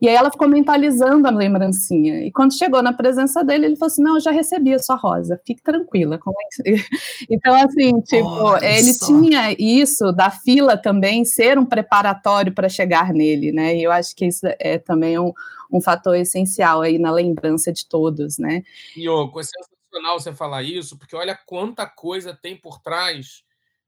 E 0.00 0.08
aí 0.08 0.14
ela 0.14 0.30
ficou 0.30 0.46
mentalizando 0.46 1.26
a 1.26 1.30
lembrancinha. 1.30 2.24
E 2.24 2.30
quando 2.30 2.56
chegou 2.56 2.80
na 2.80 2.92
presença 2.92 3.42
dele, 3.42 3.66
ele 3.66 3.76
falou 3.76 3.90
assim: 3.90 4.02
Não, 4.02 4.14
eu 4.14 4.20
já 4.20 4.30
recebi 4.30 4.72
a 4.72 4.78
sua 4.78 4.94
rosa, 4.94 5.40
fique 5.44 5.60
tranquila. 5.60 6.20
É 6.64 6.74
então, 7.28 7.54
assim, 7.56 8.00
tipo, 8.02 8.28
Olha 8.28 8.64
ele 8.64 8.96
tinha 8.96 9.56
isso 9.58 10.12
da 10.12 10.30
fila 10.30 10.76
também 10.76 11.24
ser 11.24 11.58
um 11.58 11.66
preparatório 11.66 12.54
para 12.54 12.68
chegar 12.68 13.12
nele, 13.12 13.50
né? 13.50 13.76
E 13.76 13.82
eu 13.82 13.90
acho 13.90 14.14
que 14.14 14.26
isso 14.26 14.46
é 14.60 14.78
também 14.78 15.18
um, 15.18 15.32
um 15.72 15.80
fator 15.80 16.14
essencial 16.14 16.80
aí 16.82 16.96
na 16.96 17.10
lembrança 17.10 17.72
de 17.72 17.84
todos, 17.84 18.38
né? 18.38 18.62
E, 18.96 19.08
ô, 19.08 19.24
é 19.24 19.77
sensacional 19.98 20.18
você 20.20 20.34
falar 20.34 20.62
isso, 20.62 20.98
porque 20.98 21.16
olha 21.16 21.36
quanta 21.36 21.86
coisa 21.86 22.34
tem 22.34 22.56
por 22.56 22.80
trás 22.80 23.44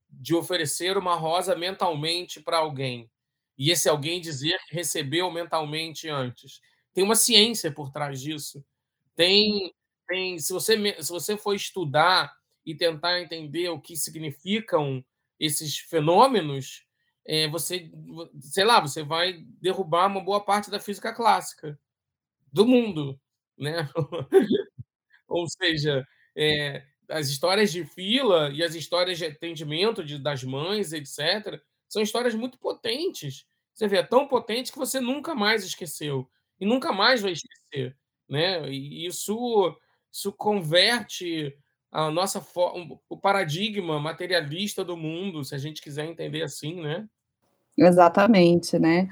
de 0.08 0.34
oferecer 0.34 0.96
uma 0.98 1.14
rosa 1.14 1.54
mentalmente 1.56 2.40
para 2.40 2.58
alguém 2.58 3.10
e 3.56 3.70
esse 3.70 3.88
alguém 3.88 4.20
dizer 4.20 4.58
que 4.68 4.74
recebeu 4.74 5.30
mentalmente 5.30 6.08
antes. 6.08 6.60
Tem 6.92 7.04
uma 7.04 7.14
ciência 7.14 7.70
por 7.72 7.90
trás 7.90 8.20
disso. 8.20 8.64
Tem, 9.14 9.72
tem 10.08 10.38
se 10.38 10.52
você 10.52 10.76
se 11.02 11.10
você 11.12 11.36
for 11.36 11.54
estudar 11.54 12.34
e 12.66 12.74
tentar 12.74 13.20
entender 13.20 13.68
o 13.70 13.80
que 13.80 13.96
significam 13.96 15.04
esses 15.38 15.78
fenômenos, 15.78 16.84
é, 17.26 17.48
você, 17.48 17.90
sei 18.40 18.64
lá, 18.64 18.80
você 18.80 19.02
vai 19.02 19.44
derrubar 19.60 20.06
uma 20.08 20.20
boa 20.22 20.44
parte 20.44 20.70
da 20.70 20.80
física 20.80 21.12
clássica 21.14 21.78
do 22.52 22.66
mundo, 22.66 23.20
né? 23.58 23.88
Ou 25.30 25.46
seja, 25.48 26.06
é, 26.36 26.84
as 27.08 27.28
histórias 27.28 27.72
de 27.72 27.84
fila 27.84 28.50
e 28.52 28.62
as 28.62 28.74
histórias 28.74 29.18
de 29.18 29.26
atendimento 29.26 30.04
de, 30.04 30.18
das 30.18 30.44
mães, 30.44 30.92
etc., 30.92 31.62
são 31.88 32.02
histórias 32.02 32.34
muito 32.34 32.58
potentes 32.58 33.46
você 33.74 33.88
vê, 33.88 33.98
é 33.98 34.02
tão 34.02 34.28
potente 34.28 34.70
que 34.72 34.78
você 34.78 35.00
nunca 35.00 35.34
mais 35.34 35.64
esqueceu 35.64 36.28
e 36.60 36.66
nunca 36.66 36.92
mais 36.92 37.22
vai 37.22 37.32
esquecer, 37.32 37.96
né? 38.28 38.68
E 38.70 39.06
isso 39.06 39.74
isso 40.12 40.32
converte 40.32 41.56
a 41.90 42.10
nossa 42.10 42.40
o 43.08 43.16
paradigma 43.18 43.98
materialista 44.00 44.84
do 44.84 44.96
mundo, 44.96 45.44
se 45.44 45.54
a 45.54 45.58
gente 45.58 45.80
quiser 45.80 46.06
entender 46.06 46.42
assim, 46.42 46.74
né? 46.82 47.08
Exatamente, 47.80 48.78
né? 48.78 49.08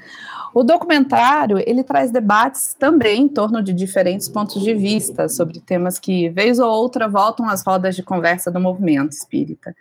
O 0.55 0.63
documentário 0.63 1.59
ele 1.67 1.83
traz 1.83 2.11
debates 2.11 2.75
também 2.79 3.23
em 3.23 3.29
torno 3.29 3.63
de 3.63 3.73
diferentes 3.73 4.29
pontos 4.29 4.63
de 4.63 4.75
vista 4.75 5.27
sobre 5.27 5.59
temas 5.61 5.99
que 5.99 6.29
vez 6.29 6.59
ou 6.59 6.71
outra 6.71 7.09
voltam 7.09 7.49
às 7.49 7.65
rodas 7.65 7.97
de 7.97 8.03
conversa 8.03 8.51
do 8.51 8.61
movimento 8.61 9.13
espírita. 9.13 9.75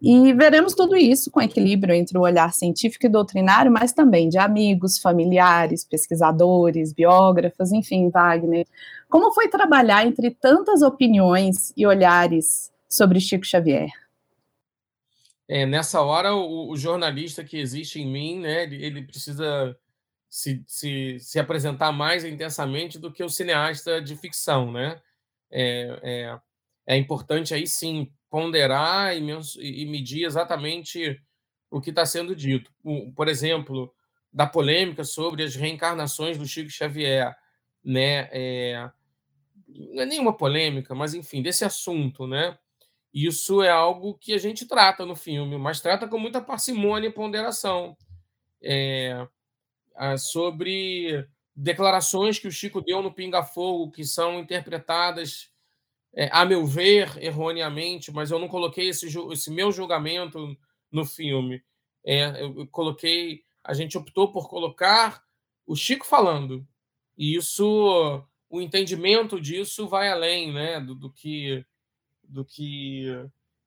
E 0.00 0.34
veremos 0.34 0.74
tudo 0.74 0.94
isso 0.94 1.30
com 1.30 1.40
equilíbrio 1.40 1.94
entre 1.94 2.18
o 2.18 2.20
olhar 2.20 2.52
científico 2.52 3.06
e 3.06 3.08
doutrinário, 3.08 3.72
mas 3.72 3.94
também 3.94 4.28
de 4.28 4.36
amigos, 4.36 4.98
familiares, 4.98 5.82
pesquisadores, 5.82 6.92
biógrafos, 6.92 7.72
enfim, 7.72 8.10
Wagner. 8.10 8.66
Como 9.08 9.32
foi 9.32 9.48
trabalhar 9.48 10.06
entre 10.06 10.30
tantas 10.30 10.82
opiniões 10.82 11.72
e 11.76 11.86
olhares 11.86 12.70
sobre 12.90 13.20
Chico 13.20 13.46
Xavier? 13.46 13.88
É, 15.48 15.64
nessa 15.64 16.02
hora, 16.02 16.34
o, 16.34 16.70
o, 16.70 16.76
jornalista 16.76 17.42
que 17.42 17.56
existe 17.56 18.00
em 18.00 18.06
mim, 18.06 18.40
né, 18.40 18.64
ele, 18.64 18.84
ele 18.84 19.02
precisa 19.02 19.74
se, 20.28 20.62
se, 20.66 21.18
se, 21.18 21.38
apresentar 21.38 21.90
mais 21.90 22.22
intensamente 22.22 22.98
do 22.98 23.10
que 23.10 23.24
o 23.24 23.30
cineasta 23.30 24.00
de 24.02 24.14
ficção, 24.14 24.70
né? 24.70 25.00
É, 25.50 26.00
é, 26.02 26.40
é 26.86 26.96
importante 26.98 27.54
aí 27.54 27.66
sim 27.66 28.12
ponderar 28.28 29.16
e, 29.16 29.20
e 29.60 29.86
medir 29.86 30.24
exatamente 30.24 31.18
o 31.70 31.80
que 31.80 31.90
está 31.90 32.04
sendo 32.04 32.36
dito. 32.36 32.70
Por 33.16 33.26
exemplo, 33.26 33.92
da 34.30 34.46
polêmica 34.46 35.02
sobre 35.02 35.42
as 35.42 35.54
reencarnações 35.54 36.36
do 36.36 36.46
Chico 36.46 36.70
Xavier, 36.70 37.34
né? 37.82 38.28
É, 38.32 38.90
não 39.66 40.02
é 40.02 40.06
nenhuma 40.06 40.36
polêmica, 40.36 40.94
mas 40.94 41.14
enfim, 41.14 41.42
desse 41.42 41.64
assunto, 41.64 42.26
né? 42.26 42.58
Isso 43.12 43.62
é 43.62 43.70
algo 43.70 44.14
que 44.14 44.32
a 44.32 44.38
gente 44.38 44.66
trata 44.66 45.04
no 45.06 45.16
filme, 45.16 45.56
mas 45.58 45.80
trata 45.80 46.06
com 46.06 46.18
muita 46.18 46.40
parcimônia 46.40 47.08
e 47.08 47.12
ponderação. 47.12 47.96
É, 48.62 49.26
sobre 50.18 51.26
declarações 51.54 52.38
que 52.38 52.46
o 52.46 52.52
Chico 52.52 52.80
deu 52.80 53.02
no 53.02 53.12
Pinga 53.12 53.42
Fogo, 53.42 53.90
que 53.90 54.04
são 54.04 54.38
interpretadas, 54.38 55.50
é, 56.14 56.28
a 56.32 56.44
meu 56.44 56.64
ver, 56.66 57.16
erroneamente, 57.22 58.12
mas 58.12 58.30
eu 58.30 58.38
não 58.38 58.48
coloquei 58.48 58.88
esse, 58.88 59.08
esse 59.32 59.50
meu 59.50 59.72
julgamento 59.72 60.56
no 60.90 61.04
filme. 61.04 61.62
É, 62.04 62.42
eu 62.42 62.66
coloquei, 62.68 63.42
a 63.64 63.74
gente 63.74 63.98
optou 63.98 64.30
por 64.30 64.48
colocar 64.48 65.22
o 65.66 65.74
Chico 65.74 66.06
falando. 66.06 66.66
E 67.16 67.36
isso, 67.36 68.24
o 68.48 68.60
entendimento 68.60 69.40
disso 69.40 69.88
vai 69.88 70.08
além 70.08 70.52
né, 70.52 70.80
do, 70.80 70.94
do 70.94 71.12
que, 71.12 71.64
do 72.28 72.44
que 72.44 73.06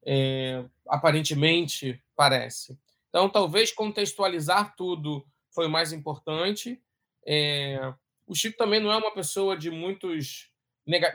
é, 0.05 0.63
aparentemente 0.87 2.01
parece. 2.15 2.77
Então, 3.09 3.27
talvez 3.29 3.71
contextualizar 3.71 4.75
tudo 4.75 5.25
foi 5.49 5.67
mais 5.67 5.91
importante. 5.91 6.81
É, 7.25 7.93
o 8.25 8.33
Chico 8.33 8.57
também 8.57 8.79
não 8.79 8.91
é 8.91 8.97
uma 8.97 9.13
pessoa 9.13 9.57
de 9.57 9.69
muitos 9.69 10.49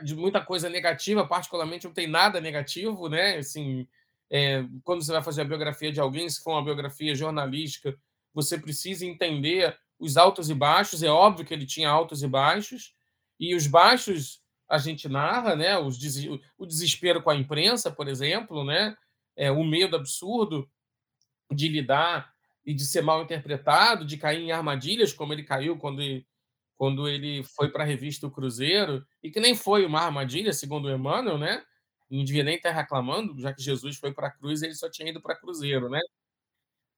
de 0.03 0.15
muita 0.15 0.39
coisa 0.43 0.69
negativa, 0.69 1.27
particularmente 1.27 1.85
não 1.85 1.93
tem 1.93 2.07
nada 2.07 2.39
negativo, 2.39 3.09
né? 3.09 3.37
Assim, 3.37 3.87
é, 4.29 4.63
quando 4.83 5.03
você 5.03 5.11
vai 5.11 5.21
fazer 5.21 5.41
a 5.41 5.45
biografia 5.45 5.91
de 5.91 5.99
alguém, 5.99 6.29
se 6.29 6.41
for 6.41 6.51
uma 6.51 6.63
biografia 6.63 7.13
jornalística, 7.13 7.97
você 8.33 8.57
precisa 8.57 9.05
entender 9.05 9.77
os 9.99 10.15
altos 10.15 10.49
e 10.49 10.53
baixos. 10.53 11.03
É 11.03 11.09
óbvio 11.09 11.45
que 11.45 11.53
ele 11.53 11.65
tinha 11.65 11.89
altos 11.89 12.23
e 12.23 12.27
baixos, 12.27 12.95
e 13.39 13.53
os 13.55 13.67
baixos 13.67 14.41
a 14.69 14.77
gente 14.77 15.07
narra, 15.07 15.55
né? 15.55 15.77
Os, 15.77 15.97
o 16.57 16.65
desespero 16.65 17.21
com 17.21 17.29
a 17.29 17.35
imprensa, 17.35 17.91
por 17.91 18.07
exemplo, 18.07 18.63
né? 18.63 18.95
É, 19.35 19.51
o 19.51 19.63
medo 19.63 19.95
absurdo 19.95 20.69
de 21.51 21.67
lidar 21.67 22.33
e 22.65 22.73
de 22.73 22.85
ser 22.85 23.01
mal 23.01 23.23
interpretado, 23.23 24.05
de 24.05 24.17
cair 24.17 24.41
em 24.41 24.51
armadilhas, 24.51 25.13
como 25.13 25.31
ele 25.33 25.43
caiu 25.43 25.77
quando 25.77 26.01
ele, 26.01 26.27
quando 26.75 27.07
ele 27.07 27.43
foi 27.43 27.69
para 27.71 27.83
a 27.83 27.87
revista 27.87 28.27
O 28.27 28.31
Cruzeiro, 28.31 29.05
e 29.23 29.31
que 29.31 29.39
nem 29.39 29.55
foi 29.55 29.85
uma 29.85 30.01
armadilha, 30.01 30.51
segundo 30.53 30.91
Emmanuel, 30.91 31.37
né? 31.37 31.63
Não 32.09 32.23
devia 32.23 32.43
nem 32.43 32.55
estar 32.55 32.71
reclamando, 32.71 33.39
já 33.39 33.53
que 33.53 33.61
Jesus 33.61 33.97
foi 33.97 34.13
para 34.13 34.27
a 34.27 34.31
cruz, 34.31 34.61
ele 34.61 34.75
só 34.75 34.89
tinha 34.89 35.09
ido 35.09 35.21
para 35.21 35.35
Cruzeiro, 35.37 35.89
né? 35.89 35.99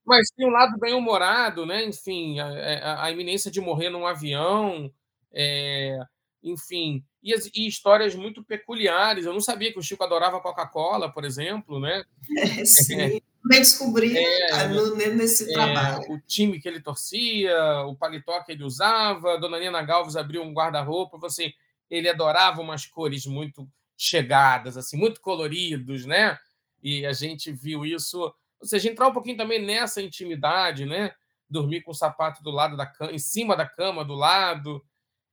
Mas 0.06 0.30
tem 0.36 0.48
um 0.48 0.52
lado 0.52 0.78
bem 0.80 0.94
humorado, 0.94 1.66
né? 1.66 1.86
Enfim, 1.86 2.40
a, 2.40 2.48
a, 2.48 3.06
a 3.06 3.12
iminência 3.12 3.52
de 3.52 3.62
morrer 3.62 3.90
num 3.90 4.08
avião, 4.08 4.92
é, 5.32 6.00
enfim, 6.43 7.04
e, 7.21 7.34
e, 7.54 7.67
histórias 7.67 8.15
muito 8.15 8.43
peculiares. 8.43 9.25
Eu 9.25 9.34
não 9.34 9.41
sabia 9.41 9.71
que 9.71 9.80
o 9.80 9.84
Chico 9.84 10.04
adorava 10.04 10.39
Coca-Cola, 10.39 11.12
por 11.12 11.25
exemplo, 11.25 11.80
né? 11.80 12.04
É, 12.38 12.63
sim. 12.65 12.99
É, 12.99 13.21
também 13.41 13.60
descobri 13.60 14.17
é, 14.17 14.67
no, 14.67 14.95
nesse 14.95 15.49
é, 15.49 15.54
trabalho. 15.54 16.12
O 16.12 16.19
time 16.21 16.60
que 16.60 16.67
ele 16.67 16.82
torcia, 16.82 17.86
o 17.86 17.95
paletó 17.95 18.41
que 18.43 18.52
ele 18.52 18.63
usava, 18.63 19.38
dona 19.38 19.60
Nina 19.60 19.82
Galves 19.82 20.15
abriu 20.15 20.43
um 20.43 20.54
guarda-roupa, 20.54 21.17
você, 21.17 21.54
ele 21.89 22.10
adorava 22.10 22.62
umas 22.62 22.86
cores 22.86 23.25
muito 23.25 23.67
chegadas, 23.97 24.78
assim, 24.78 24.97
muito 24.97 25.19
coloridos, 25.19 26.06
né? 26.06 26.38
E 26.82 27.06
a 27.06 27.12
gente 27.12 27.52
viu 27.52 27.86
isso, 27.86 28.21
ou 28.21 28.67
seja, 28.67 28.89
entrar 28.89 29.08
um 29.08 29.13
pouquinho 29.13 29.36
também 29.36 29.62
nessa 29.62 30.02
intimidade, 30.02 30.86
né? 30.86 31.12
Dormir 31.49 31.82
com 31.82 31.91
o 31.91 31.95
sapato 31.95 32.41
do 32.41 32.52
lado 32.52 32.78
da 32.78 32.86
cama, 32.86 33.12
em 33.12 33.19
cima 33.19 33.58
da 33.58 33.65
cama, 33.65 34.06
do 34.06 34.13
lado. 34.13 34.82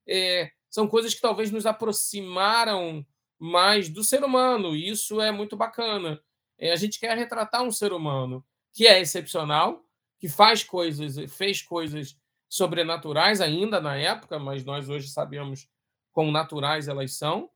É, 0.08 0.50
são 0.76 0.86
coisas 0.86 1.14
que 1.14 1.22
talvez 1.22 1.50
nos 1.50 1.64
aproximaram 1.64 3.04
mais 3.38 3.88
do 3.88 4.04
ser 4.04 4.22
humano, 4.22 4.76
e 4.76 4.90
isso 4.90 5.22
é 5.22 5.32
muito 5.32 5.56
bacana. 5.56 6.20
É, 6.58 6.70
a 6.70 6.76
gente 6.76 7.00
quer 7.00 7.16
retratar 7.16 7.62
um 7.62 7.72
ser 7.72 7.94
humano 7.94 8.44
que 8.74 8.86
é 8.86 9.00
excepcional, 9.00 9.82
que 10.18 10.28
faz 10.28 10.62
coisas, 10.62 11.32
fez 11.32 11.62
coisas 11.62 12.14
sobrenaturais 12.46 13.40
ainda 13.40 13.80
na 13.80 13.96
época, 13.96 14.38
mas 14.38 14.66
nós 14.66 14.90
hoje 14.90 15.08
sabemos 15.08 15.66
quão 16.12 16.30
naturais 16.30 16.88
elas 16.88 17.14
são, 17.14 17.50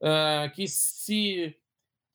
uh, 0.00 0.50
que 0.54 0.66
se 0.66 1.54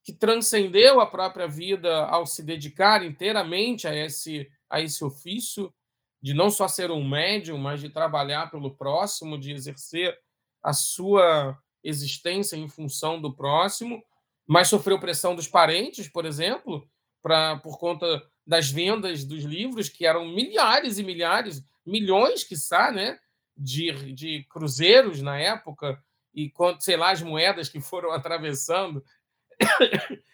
que 0.04 0.12
transcendeu 0.12 1.00
a 1.00 1.06
própria 1.06 1.48
vida 1.48 2.06
ao 2.06 2.26
se 2.26 2.41
dedicar 2.41 3.06
inteiramente 3.06 3.88
a 3.88 3.93
esse 3.93 4.50
a 4.67 4.82
esse 4.82 5.04
ofício 5.06 5.72
de 6.20 6.34
não 6.34 6.50
só 6.50 6.67
ser 6.67 6.89
um 6.89 7.08
médium, 7.08 7.60
mas 7.60 7.80
de 7.80 7.89
trabalhar 7.89 8.50
pelo 8.50 8.76
próximo, 8.76 9.38
de 9.38 9.52
exercer 9.52 10.17
a 10.63 10.74
sua 10.74 11.58
existência 11.84 12.56
em 12.56 12.67
função 12.67 13.22
do 13.22 13.34
próximo 13.34 14.04
mas 14.48 14.70
sofreu 14.70 14.98
pressão 14.98 15.36
dos 15.36 15.48
parentes, 15.48 16.08
por 16.08 16.26
exemplo, 16.26 16.89
pra, 17.22 17.58
por 17.58 17.78
conta 17.78 18.24
das 18.46 18.72
vendas 18.72 19.26
dos 19.26 19.43
livros, 19.43 19.89
que 19.89 20.06
eram 20.06 20.26
milhares 20.26 20.98
e 20.98 21.04
milhares, 21.04 21.62
milhões, 21.86 22.46
quiçá, 22.46 22.89
né, 22.89 23.20
de, 23.56 24.13
de 24.13 24.46
cruzeiros 24.50 25.22
na 25.22 25.38
época, 25.38 26.02
e, 26.34 26.50
sei 26.80 26.96
lá, 26.96 27.12
as 27.12 27.22
moedas 27.22 27.67
que 27.67 27.82
foram 27.82 28.12
atravessando 28.13 29.04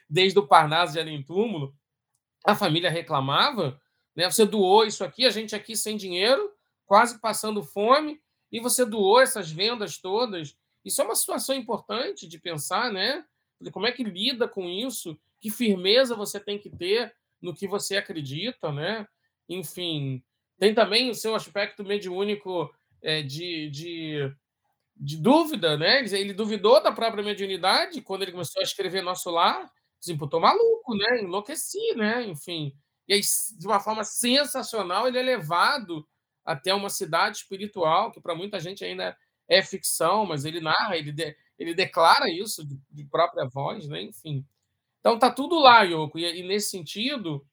desde 0.07 0.37
o 0.37 0.47
Parnaso 0.47 0.93
de 0.93 0.99
Além 0.99 1.23
Túmulo, 1.23 1.73
a 2.45 2.53
família 2.53 2.89
reclamava, 2.89 3.81
né? 4.15 4.29
Você 4.29 4.45
doou 4.45 4.85
isso 4.85 5.03
aqui, 5.03 5.25
a 5.25 5.29
gente 5.29 5.55
aqui 5.55 5.77
sem 5.77 5.95
dinheiro, 5.95 6.51
quase 6.85 7.19
passando 7.21 7.63
fome, 7.63 8.19
e 8.53 8.59
você 8.59 8.85
doou 8.85 9.19
essas 9.19 9.51
vendas 9.51 9.97
todas. 9.97 10.55
Isso 10.85 11.01
é 11.01 11.05
uma 11.05 11.15
situação 11.15 11.55
importante 11.55 12.27
de 12.27 12.37
pensar, 12.37 12.93
né? 12.93 13.25
Como 13.71 13.87
é 13.87 13.91
que 13.91 14.03
lida 14.03 14.47
com 14.47 14.69
isso? 14.69 15.19
Que 15.41 15.49
firmeza 15.49 16.15
você 16.15 16.39
tem 16.39 16.59
que 16.59 16.69
ter 16.69 17.11
no 17.41 17.55
que 17.55 17.67
você 17.67 17.97
acredita, 17.97 18.71
né? 18.71 19.07
Enfim, 19.49 20.23
tem 20.59 20.71
também 20.71 21.09
o 21.09 21.15
seu 21.15 21.33
aspecto 21.33 21.83
mediúnico 21.83 22.71
é, 23.01 23.23
de, 23.23 23.71
de, 23.71 24.31
de, 24.95 25.17
dúvida, 25.17 25.75
né? 25.75 26.01
Ele, 26.01 26.31
duvidou 26.31 26.81
da 26.81 26.91
própria 26.91 27.23
mediunidade 27.23 28.01
quando 28.01 28.21
ele 28.21 28.33
começou 28.33 28.59
a 28.59 28.63
escrever 28.63 29.01
Nosso 29.01 29.31
Lar. 29.31 29.67
Assim, 29.99 30.15
pô, 30.15 30.27
tô 30.27 30.39
maluco, 30.39 30.95
né? 30.95 31.23
Enlouqueci, 31.23 31.95
né? 31.95 32.23
Enfim. 32.27 32.71
E 33.07 33.15
aí, 33.15 33.21
de 33.57 33.65
uma 33.65 33.79
forma 33.79 34.03
sensacional, 34.03 35.07
ele 35.07 35.17
é 35.17 35.23
levado 35.23 36.07
até 36.45 36.73
uma 36.73 36.89
cidade 36.89 37.37
espiritual, 37.37 38.11
que 38.11 38.21
para 38.21 38.35
muita 38.35 38.59
gente 38.59 38.83
ainda 38.83 39.15
é 39.47 39.61
ficção, 39.61 40.25
mas 40.25 40.45
ele 40.45 40.59
narra, 40.59 40.97
ele, 40.97 41.11
de, 41.11 41.35
ele 41.57 41.73
declara 41.73 42.29
isso 42.29 42.65
de, 42.65 42.79
de, 42.89 43.03
própria 43.05 43.45
voz, 43.45 43.87
né? 43.87 44.01
enfim. 44.01 44.45
Então 44.99 45.19
tá 45.19 45.29
tudo 45.29 45.59
lá, 45.59 45.83
Yoko, 45.83 46.17
e, 46.17 46.39
e, 46.39 46.43
nesse 46.43 46.71
sentido, 46.71 47.45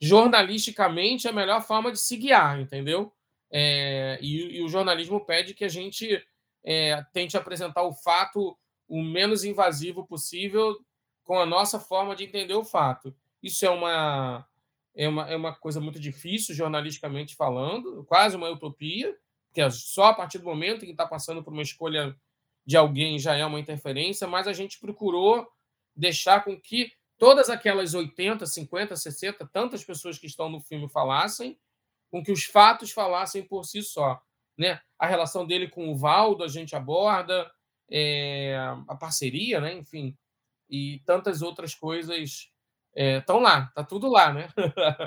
jornalisticamente, 0.00 1.26
é 1.26 1.30
a 1.30 1.34
melhor 1.34 1.62
forma 1.62 1.92
de 1.92 1.98
se 1.98 2.16
guiar, 2.16 2.60
entendeu? 2.60 3.12
É, 3.50 4.18
e, 4.20 4.56
e, 4.58 4.62
o 4.62 4.68
jornalismo 4.68 5.24
pede 5.24 5.54
que 5.54 5.64
a 5.64 5.68
gente 5.68 6.22
é, 6.64 7.04
tente 7.12 7.36
apresentar 7.36 7.82
o 7.82 7.92
fato 7.92 8.56
o 8.88 9.02
menos 9.02 9.44
invasivo 9.44 10.06
possível 10.06 10.76
com 11.22 11.38
a 11.38 11.46
nossa 11.46 11.80
forma 11.80 12.14
de 12.14 12.24
entender 12.24 12.54
o 12.54 12.64
fato. 12.64 13.14
Isso 13.42 13.64
é 13.64 13.70
uma, 13.70 14.46
é 14.94 15.08
uma, 15.08 15.28
é 15.28 15.36
uma 15.36 15.54
coisa 15.54 15.80
muito 15.80 15.98
difícil, 15.98 16.54
jornalisticamente 16.54 17.34
falando, 17.34 18.04
quase 18.04 18.36
uma 18.36 18.48
utopia, 18.48 19.16
que 19.52 19.60
é 19.60 19.70
só 19.70 20.06
a 20.06 20.14
partir 20.14 20.38
do 20.38 20.44
momento 20.44 20.82
em 20.82 20.86
que 20.86 20.92
está 20.92 21.06
passando 21.06 21.42
por 21.42 21.52
uma 21.52 21.62
escolha 21.62 22.16
de 22.66 22.76
alguém 22.76 23.18
já 23.18 23.34
é 23.36 23.44
uma 23.44 23.60
interferência, 23.60 24.26
mas 24.26 24.46
a 24.46 24.52
gente 24.52 24.78
procurou 24.80 25.46
deixar 25.94 26.42
com 26.42 26.58
que 26.58 26.92
todas 27.18 27.50
aquelas 27.50 27.94
80, 27.94 28.46
50, 28.46 28.96
60, 28.96 29.46
tantas 29.52 29.84
pessoas 29.84 30.18
que 30.18 30.26
estão 30.26 30.48
no 30.48 30.60
filme 30.60 30.88
falassem, 30.88 31.58
com 32.10 32.22
que 32.22 32.32
os 32.32 32.44
fatos 32.44 32.90
falassem 32.90 33.42
por 33.42 33.64
si 33.64 33.82
só. 33.82 34.20
Né? 34.56 34.80
A 34.98 35.06
relação 35.06 35.46
dele 35.46 35.68
com 35.68 35.90
o 35.90 35.96
Valdo, 35.96 36.44
a 36.44 36.48
gente 36.48 36.74
aborda, 36.74 37.50
é, 37.90 38.56
a 38.88 38.94
parceria, 38.96 39.60
né? 39.60 39.74
enfim, 39.74 40.16
e 40.68 41.02
tantas 41.04 41.42
outras 41.42 41.74
coisas 41.74 42.50
estão 42.94 43.38
é, 43.38 43.42
lá, 43.42 43.66
está 43.68 43.84
tudo 43.84 44.08
lá. 44.08 44.32
Né? 44.32 44.48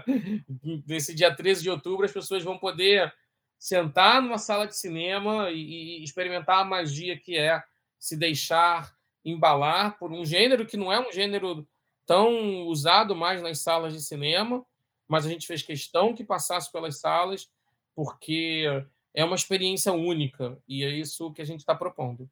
Nesse 0.86 1.14
dia 1.14 1.34
13 1.34 1.64
de 1.64 1.70
outubro, 1.70 2.06
as 2.06 2.12
pessoas 2.12 2.44
vão 2.44 2.58
poder 2.58 3.14
sentar 3.58 4.22
numa 4.22 4.38
sala 4.38 4.68
de 4.68 4.76
cinema 4.76 5.50
e, 5.50 6.00
e 6.00 6.04
experimentar 6.04 6.60
a 6.60 6.66
magia 6.66 7.18
que 7.18 7.38
é 7.38 7.64
se 8.00 8.16
deixar 8.16 8.96
embalar 9.26 9.98
por 9.98 10.12
um 10.12 10.26
gênero 10.26 10.66
que 10.66 10.78
não 10.78 10.92
é 10.92 11.00
um 11.00 11.12
gênero 11.12 11.68
tão 12.06 12.64
usado 12.68 13.16
mais 13.16 13.42
nas 13.42 13.60
salas 13.60 13.94
de 13.94 14.02
cinema, 14.02 14.66
mas 15.08 15.26
a 15.26 15.30
gente 15.30 15.48
fez 15.48 15.62
questão 15.62 16.14
que 16.14 16.24
passasse 16.24 16.72
pelas 16.72 17.00
salas, 17.00 17.50
porque 17.96 18.66
é 19.14 19.26
uma 19.26 19.36
experiência 19.36 19.92
única 19.92 20.58
e 20.68 20.84
é 20.84 20.90
isso 20.90 21.34
que 21.34 21.42
a 21.42 21.46
gente 21.46 21.60
está 21.60 21.76
propondo. 21.76 22.30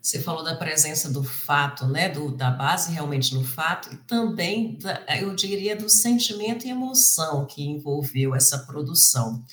Você 0.00 0.20
falou 0.20 0.42
da 0.42 0.56
presença 0.56 1.10
do 1.10 1.22
fato, 1.22 1.86
né, 1.86 2.08
do, 2.08 2.30
da 2.30 2.50
base 2.50 2.90
realmente 2.92 3.34
no 3.34 3.44
fato, 3.44 3.92
e 3.92 3.96
também, 3.98 4.78
da, 4.78 5.04
eu 5.20 5.34
diria, 5.34 5.76
do 5.76 5.88
sentimento 5.88 6.66
e 6.66 6.70
emoção 6.70 7.46
que 7.46 7.62
envolveu 7.62 8.34
essa 8.34 8.58
produção 8.60 9.44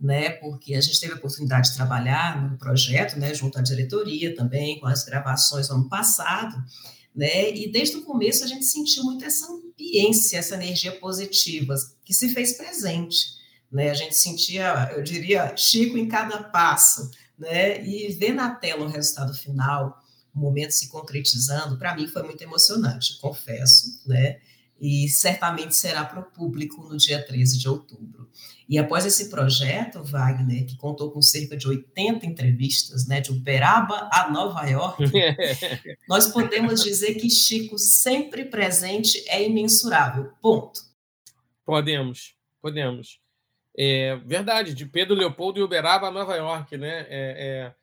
né, 0.00 0.30
porque 0.30 0.74
a 0.74 0.80
gente 0.80 1.00
teve 1.00 1.14
a 1.14 1.16
oportunidade 1.16 1.70
de 1.70 1.76
trabalhar 1.76 2.50
no 2.50 2.58
projeto, 2.58 3.18
né, 3.18 3.32
junto 3.32 3.58
à 3.58 3.62
diretoria 3.62 4.34
também, 4.34 4.78
com 4.78 4.86
as 4.86 5.04
gravações 5.04 5.68
no 5.68 5.76
ano 5.76 5.88
passado, 5.88 6.62
né? 7.14 7.54
E 7.54 7.70
desde 7.70 7.96
o 7.96 8.02
começo 8.02 8.42
a 8.44 8.46
gente 8.46 8.66
sentiu 8.66 9.04
muito 9.04 9.24
essa 9.24 9.46
ambiência, 9.46 10.36
essa 10.36 10.56
energia 10.56 10.92
positiva 10.98 11.74
que 12.04 12.12
se 12.12 12.28
fez 12.30 12.54
presente, 12.54 13.36
né? 13.70 13.90
A 13.90 13.94
gente 13.94 14.16
sentia, 14.16 14.90
eu 14.96 15.02
diria, 15.02 15.56
Chico 15.56 15.96
em 15.96 16.08
cada 16.08 16.42
passo, 16.42 17.10
né? 17.38 17.84
E 17.84 18.12
ver 18.12 18.32
na 18.32 18.54
tela 18.54 18.84
o 18.84 18.88
resultado 18.88 19.34
final, 19.34 20.02
o 20.34 20.38
momento 20.38 20.72
se 20.72 20.88
concretizando, 20.88 21.78
para 21.78 21.94
mim 21.94 22.08
foi 22.08 22.22
muito 22.22 22.42
emocionante, 22.42 23.18
confesso, 23.20 24.00
né? 24.06 24.38
E 24.80 25.08
certamente 25.08 25.76
será 25.76 26.04
para 26.04 26.20
o 26.20 26.24
público 26.24 26.82
no 26.88 26.96
dia 26.96 27.24
13 27.24 27.58
de 27.58 27.68
outubro. 27.68 28.28
E 28.68 28.78
após 28.78 29.04
esse 29.04 29.28
projeto, 29.28 30.02
Wagner, 30.02 30.66
que 30.66 30.76
contou 30.76 31.10
com 31.10 31.20
cerca 31.20 31.56
de 31.56 31.68
80 31.68 32.26
entrevistas, 32.26 33.06
né, 33.06 33.20
de 33.20 33.30
Uberaba 33.30 34.08
a 34.12 34.30
Nova 34.30 34.64
York, 34.64 35.04
nós 36.08 36.28
podemos 36.28 36.82
dizer 36.82 37.14
que 37.14 37.28
Chico 37.30 37.78
sempre 37.78 38.44
presente 38.46 39.22
é 39.28 39.46
imensurável. 39.46 40.32
Ponto. 40.40 40.80
Podemos, 41.64 42.34
podemos. 42.60 43.23
É 43.76 44.16
verdade, 44.16 44.72
de 44.74 44.86
Pedro 44.86 45.16
Leopoldo 45.16 45.58
e 45.58 45.62
Uberaba 45.62 46.10
Nova 46.10 46.36
York, 46.36 46.76
né? 46.76 47.06
É, 47.08 47.08
é, 47.10 47.74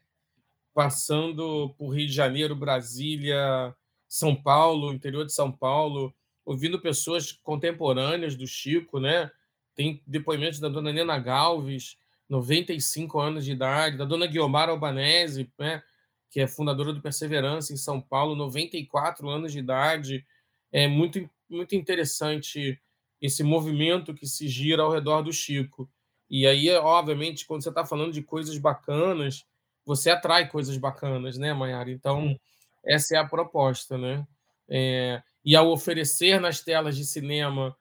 passando 0.74 1.74
por 1.78 1.90
Rio 1.90 2.08
de 2.08 2.14
Janeiro, 2.14 2.56
Brasília, 2.56 3.76
São 4.08 4.36
Paulo, 4.36 4.94
interior 4.94 5.26
de 5.26 5.34
São 5.34 5.52
Paulo, 5.52 6.14
ouvindo 6.46 6.80
pessoas 6.80 7.32
contemporâneas 7.32 8.36
do 8.36 8.48
Chico, 8.48 9.00
né? 9.00 9.30
Tem 9.76 10.02
depoimentos 10.08 10.60
da 10.60 10.70
dona 10.70 10.94
Nena 10.94 11.20
Galves, 11.20 11.98
95 12.32 13.20
anos 13.20 13.44
de 13.44 13.52
idade, 13.52 13.98
da 13.98 14.06
dona 14.06 14.26
Guiomar 14.26 14.70
Albanese, 14.70 15.52
né, 15.60 15.84
que 16.30 16.40
é 16.40 16.48
fundadora 16.48 16.94
do 16.94 17.02
Perseverança 17.02 17.74
em 17.74 17.78
São 17.78 18.00
Paulo, 18.00 18.36
94 18.36 19.30
anos 19.30 19.52
de 19.52 19.60
idade. 19.60 20.26
É 20.72 20.88
muito, 20.88 21.30
muito 21.50 21.76
interessante 21.76 22.80
esse 23.22 23.44
movimento 23.44 24.14
que 24.14 24.26
se 24.26 24.48
gira 24.48 24.84
ao 24.84 24.92
redor 24.92 25.22
do 25.22 25.32
Chico. 25.32 25.90
E 26.30 26.48
aí, 26.48 26.70
obviamente, 26.72 27.46
quando 27.46 27.62
você 27.62 27.70
está 27.70 27.86
falando 27.86 28.12
de 28.12 28.24
coisas 28.24 28.58
bacanas, 28.58 29.46
você 29.86 30.10
atrai 30.10 30.48
coisas 30.48 30.78
bacanas, 30.78 31.38
né, 31.38 31.54
Mayara? 31.54 31.92
Então, 31.92 32.40
essa 32.84 33.16
é 33.16 33.20
a 33.20 33.28
proposta, 33.28 33.98
né? 33.98 34.26
É, 34.68 35.22
e 35.44 35.56
ao 35.56 35.70
oferecer 35.70 36.40
nas 36.40 36.62
telas 36.62 36.96
de 36.96 37.06
cinema 37.06 37.76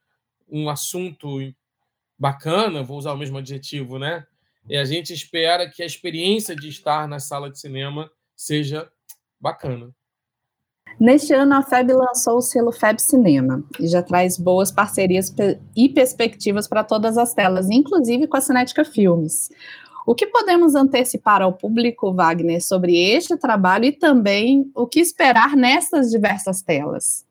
um 0.49 0.69
assunto 0.69 1.39
bacana, 2.19 2.83
vou 2.83 2.99
usar 2.99 3.13
o 3.13 3.17
mesmo 3.17 3.39
adjetivo, 3.39 3.99
né? 3.99 4.27
E 4.69 4.77
a 4.77 4.85
gente 4.85 5.13
espera 5.13 5.71
que 5.71 5.83
a 5.83 5.87
experiência 5.87 6.55
de 6.55 6.69
estar 6.69 7.09
na 7.09 7.19
sala 7.19 7.51
de 7.51 7.59
cinema 7.59 8.11
seja 8.37 8.91
bacana. 9.41 9.95
Neste 10.99 11.33
ano, 11.33 11.55
a 11.55 11.63
FEB 11.63 11.93
lançou 11.93 12.39
o 12.39 12.43
selo 12.43 12.73
FEB 12.73 13.01
Cinema 13.01 13.65
e 13.79 13.87
já 13.87 14.03
traz 14.03 14.37
boas 14.37 14.71
parcerias 14.71 15.35
e 15.77 15.89
perspectivas 15.89 16.69
para 16.69 16.85
todas 16.85 17.17
as 17.17 17.33
telas, 17.33 17.71
inclusive 17.71 18.27
com 18.27 18.37
a 18.37 18.41
Cinética 18.41 18.85
Filmes. 18.85 19.51
O 20.07 20.15
que 20.15 20.27
podemos 20.27 20.75
antecipar 20.75 21.43
ao 21.43 21.53
público, 21.53 22.13
Wagner, 22.13 22.63
sobre 22.63 22.97
este 22.97 23.37
trabalho 23.37 23.85
e 23.85 23.93
também 23.93 24.71
o 24.75 24.87
que 24.87 25.01
esperar 25.01 25.55
nessas 25.57 26.11
diversas 26.11 26.63
telas? 26.63 27.27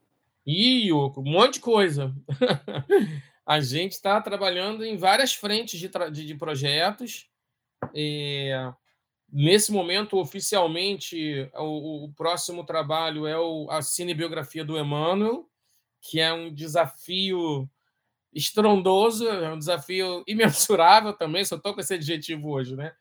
Ih, 0.46 0.92
um 0.94 1.12
monte 1.18 1.56
de 1.56 1.60
coisa. 1.60 2.14
a 3.46 3.60
gente 3.60 3.94
está 3.94 4.22
trabalhando 4.22 4.86
em 4.86 4.96
várias 4.96 5.34
frentes 5.34 5.80
de, 5.80 5.90
de, 6.12 6.26
de 6.26 6.36
projetos. 6.36 7.28
É, 7.94 8.72
nesse 9.32 9.72
momento, 9.72 10.18
oficialmente, 10.18 11.50
o, 11.56 12.06
o, 12.06 12.14
próximo 12.14 12.64
trabalho 12.64 13.28
é 13.28 13.38
o, 13.38 13.70
a 13.70 13.82
cinebiografia 13.82 14.64
do 14.64 14.78
Emmanuel, 14.78 15.48
que 16.02 16.20
é 16.20 16.32
um 16.34 16.54
desafio 16.54 17.70
estrondoso, 18.34 19.28
é 19.28 19.52
um 19.52 19.58
desafio 19.58 20.24
imensurável 20.28 21.14
também, 21.14 21.44
só 21.44 21.56
estou 21.56 21.74
com 21.74 21.82
esse 21.82 21.94
adjetivo 21.94 22.50
hoje, 22.50 22.76
né? 22.76 22.94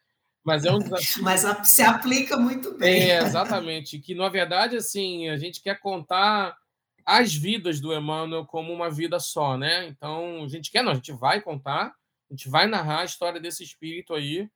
Mas 0.44 0.64
é 0.64 0.72
um 0.72 0.78
desafio. 0.78 1.22
Mas 1.24 1.44
se 1.68 1.82
aplica 1.82 2.36
muito 2.36 2.76
bem. 2.76 3.10
É, 3.10 3.18
exatamente. 3.18 3.98
Que, 3.98 4.14
na 4.14 4.28
verdade, 4.28 4.76
assim, 4.76 5.28
a 5.28 5.36
gente 5.36 5.60
quer 5.60 5.78
contar 5.78 6.56
as 7.04 7.34
vidas 7.34 7.80
do 7.80 7.94
Emmanuel 7.94 8.46
como 8.46 8.72
uma 8.72 8.90
vida 8.90 9.18
só, 9.18 9.56
né? 9.56 9.86
Então, 9.86 10.44
a 10.44 10.48
gente 10.48 10.70
quer, 10.70 10.82
não, 10.82 10.92
a 10.92 10.94
gente 10.94 11.12
vai 11.12 11.40
contar, 11.40 11.94
a 12.30 12.34
gente 12.34 12.48
vai 12.48 12.66
narrar 12.66 13.00
a 13.00 13.04
história 13.04 13.40
desse 13.40 13.62
espírito 13.62 14.14
aí, 14.14 14.48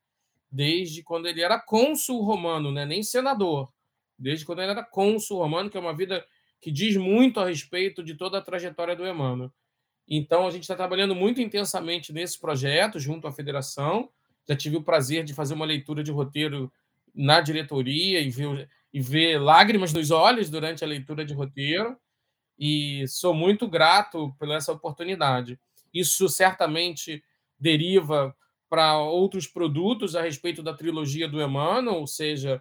desde 0.53 1.01
quando 1.01 1.27
ele 1.27 1.41
era 1.41 1.59
cônsul 1.59 2.21
romano, 2.21 2.71
né? 2.71 2.85
Nem 2.85 3.01
senador, 3.01 3.73
desde 4.19 4.45
quando 4.45 4.61
ele 4.61 4.69
era 4.69 4.83
cônsul 4.83 5.39
romano, 5.39 5.67
que 5.67 5.75
é 5.77 5.79
uma 5.79 5.95
vida 5.95 6.23
que 6.61 6.71
diz 6.71 6.95
muito 6.95 7.39
a 7.39 7.47
respeito 7.47 8.03
de 8.03 8.13
toda 8.13 8.37
a 8.37 8.41
trajetória 8.41 8.95
do 8.95 9.07
Emmanuel. 9.07 9.51
Então, 10.07 10.45
a 10.45 10.51
gente 10.51 10.61
está 10.61 10.75
trabalhando 10.75 11.15
muito 11.15 11.41
intensamente 11.41 12.13
nesse 12.13 12.39
projeto, 12.39 12.99
junto 12.99 13.27
à 13.27 13.31
federação. 13.31 14.09
Já 14.47 14.55
tive 14.55 14.77
o 14.77 14.83
prazer 14.83 15.23
de 15.23 15.33
fazer 15.33 15.55
uma 15.55 15.65
leitura 15.65 16.03
de 16.03 16.11
roteiro 16.11 16.71
na 17.15 17.41
diretoria 17.41 18.19
e 18.19 18.29
ver, 18.29 18.69
e 18.93 19.01
ver 19.01 19.39
lágrimas 19.39 19.91
nos 19.91 20.11
olhos 20.11 20.49
durante 20.49 20.83
a 20.83 20.87
leitura 20.87 21.25
de 21.25 21.33
roteiro 21.33 21.97
e 22.57 23.07
sou 23.07 23.33
muito 23.33 23.67
grato 23.67 24.33
por 24.37 24.49
essa 24.51 24.71
oportunidade. 24.71 25.59
Isso 25.91 26.29
certamente 26.29 27.23
deriva 27.59 28.35
para 28.73 28.97
outros 28.97 29.45
produtos 29.45 30.15
a 30.15 30.23
respeito 30.23 30.63
da 30.63 30.73
trilogia 30.73 31.27
do 31.27 31.39
Emmanuel, 31.39 31.93
ou 31.93 32.07
seja, 32.07 32.59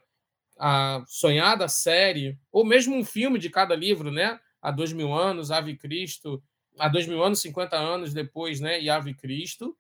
a 0.59 1.03
sonhada 1.07 1.67
série, 1.69 2.39
ou 2.53 2.67
mesmo 2.67 2.95
um 2.95 3.03
filme 3.03 3.39
de 3.39 3.49
cada 3.49 3.75
livro, 3.75 4.11
né? 4.11 4.39
Há 4.61 4.71
dois 4.71 4.93
mil 4.93 5.15
anos, 5.15 5.51
Ave 5.51 5.75
Cristo, 5.75 6.43
há 6.79 6.87
dois 6.87 7.07
mil 7.07 7.25
anos, 7.25 7.41
50 7.41 7.79
anos 7.79 8.13
depois, 8.13 8.61
né? 8.61 8.79
E 8.79 8.91
Ave 8.91 9.15
Cristo. 9.15 9.75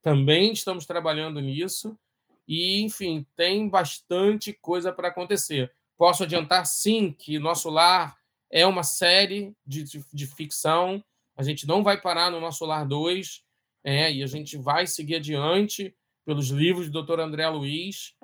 Também 0.00 0.52
estamos 0.52 0.86
trabalhando 0.86 1.40
nisso. 1.40 1.98
E, 2.46 2.80
enfim, 2.80 3.26
tem 3.34 3.68
bastante 3.68 4.52
coisa 4.52 4.92
para 4.92 5.08
acontecer. 5.08 5.72
Posso 5.98 6.22
adiantar, 6.22 6.64
sim, 6.66 7.10
que 7.10 7.36
nosso 7.40 7.68
lar 7.68 8.16
é 8.48 8.64
uma 8.64 8.84
série 8.84 9.52
de, 9.66 9.82
de, 9.82 10.04
de 10.12 10.26
ficção. 10.28 11.02
A 11.36 11.42
gente 11.42 11.66
não 11.66 11.82
vai 11.82 12.00
parar 12.00 12.30
no 12.30 12.38
nosso 12.38 12.64
Lar 12.64 12.86
2, 12.86 13.43
é, 13.84 14.10
e 14.10 14.22
a 14.22 14.26
gente 14.26 14.56
vai 14.56 14.86
seguir 14.86 15.16
adiante 15.16 15.94
pelos 16.24 16.48
livros 16.48 16.90
do 16.90 17.02
Dr. 17.02 17.20
André 17.20 17.46
Luiz. 17.48 18.14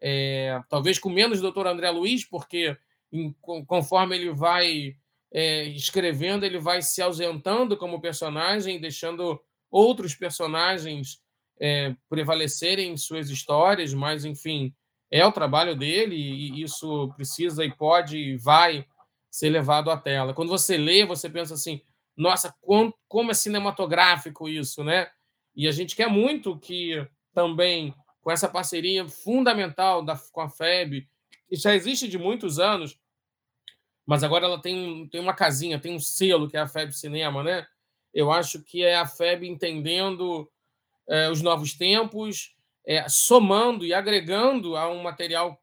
É, 0.00 0.58
talvez 0.68 0.98
com 0.98 1.10
menos 1.10 1.42
Dr. 1.42 1.66
André 1.66 1.90
Luiz, 1.90 2.24
porque 2.24 2.76
em, 3.12 3.32
conforme 3.66 4.16
ele 4.16 4.32
vai 4.32 4.96
é, 5.30 5.64
escrevendo, 5.64 6.44
ele 6.44 6.58
vai 6.58 6.80
se 6.80 7.02
ausentando 7.02 7.76
como 7.76 8.00
personagem, 8.00 8.80
deixando 8.80 9.38
outros 9.70 10.14
personagens 10.14 11.20
é, 11.60 11.94
prevalecerem 12.08 12.92
em 12.92 12.96
suas 12.96 13.28
histórias, 13.28 13.92
mas, 13.92 14.24
enfim, 14.24 14.74
é 15.10 15.24
o 15.26 15.32
trabalho 15.32 15.76
dele 15.76 16.16
e 16.16 16.62
isso 16.62 17.12
precisa 17.14 17.64
e 17.64 17.70
pode 17.70 18.16
e 18.16 18.36
vai 18.36 18.86
ser 19.30 19.50
levado 19.50 19.90
à 19.90 19.96
tela. 19.96 20.32
Quando 20.32 20.48
você 20.48 20.76
lê, 20.76 21.04
você 21.04 21.28
pensa 21.28 21.54
assim: 21.54 21.82
nossa, 22.20 22.54
como 23.08 23.30
é 23.30 23.34
cinematográfico 23.34 24.46
isso, 24.46 24.84
né? 24.84 25.10
E 25.56 25.66
a 25.66 25.72
gente 25.72 25.96
quer 25.96 26.06
muito 26.06 26.58
que 26.58 27.02
também, 27.32 27.94
com 28.20 28.30
essa 28.30 28.46
parceria 28.46 29.08
fundamental 29.08 30.04
da, 30.04 30.20
com 30.30 30.42
a 30.42 30.48
FEB, 30.50 31.08
que 31.48 31.56
já 31.56 31.74
existe 31.74 32.06
de 32.06 32.18
muitos 32.18 32.58
anos, 32.58 33.00
mas 34.04 34.22
agora 34.22 34.44
ela 34.44 34.60
tem, 34.60 35.08
tem 35.08 35.18
uma 35.18 35.32
casinha, 35.32 35.80
tem 35.80 35.94
um 35.94 35.98
selo 35.98 36.46
que 36.46 36.58
é 36.58 36.60
a 36.60 36.68
FEB 36.68 36.92
Cinema, 36.92 37.42
né? 37.42 37.66
Eu 38.12 38.30
acho 38.30 38.62
que 38.62 38.84
é 38.84 38.96
a 38.96 39.06
FEB 39.06 39.48
entendendo 39.48 40.46
é, 41.08 41.30
os 41.30 41.40
novos 41.40 41.72
tempos, 41.72 42.54
é, 42.84 43.08
somando 43.08 43.86
e 43.86 43.94
agregando 43.94 44.76
a 44.76 44.90
um 44.90 45.02
material 45.02 45.58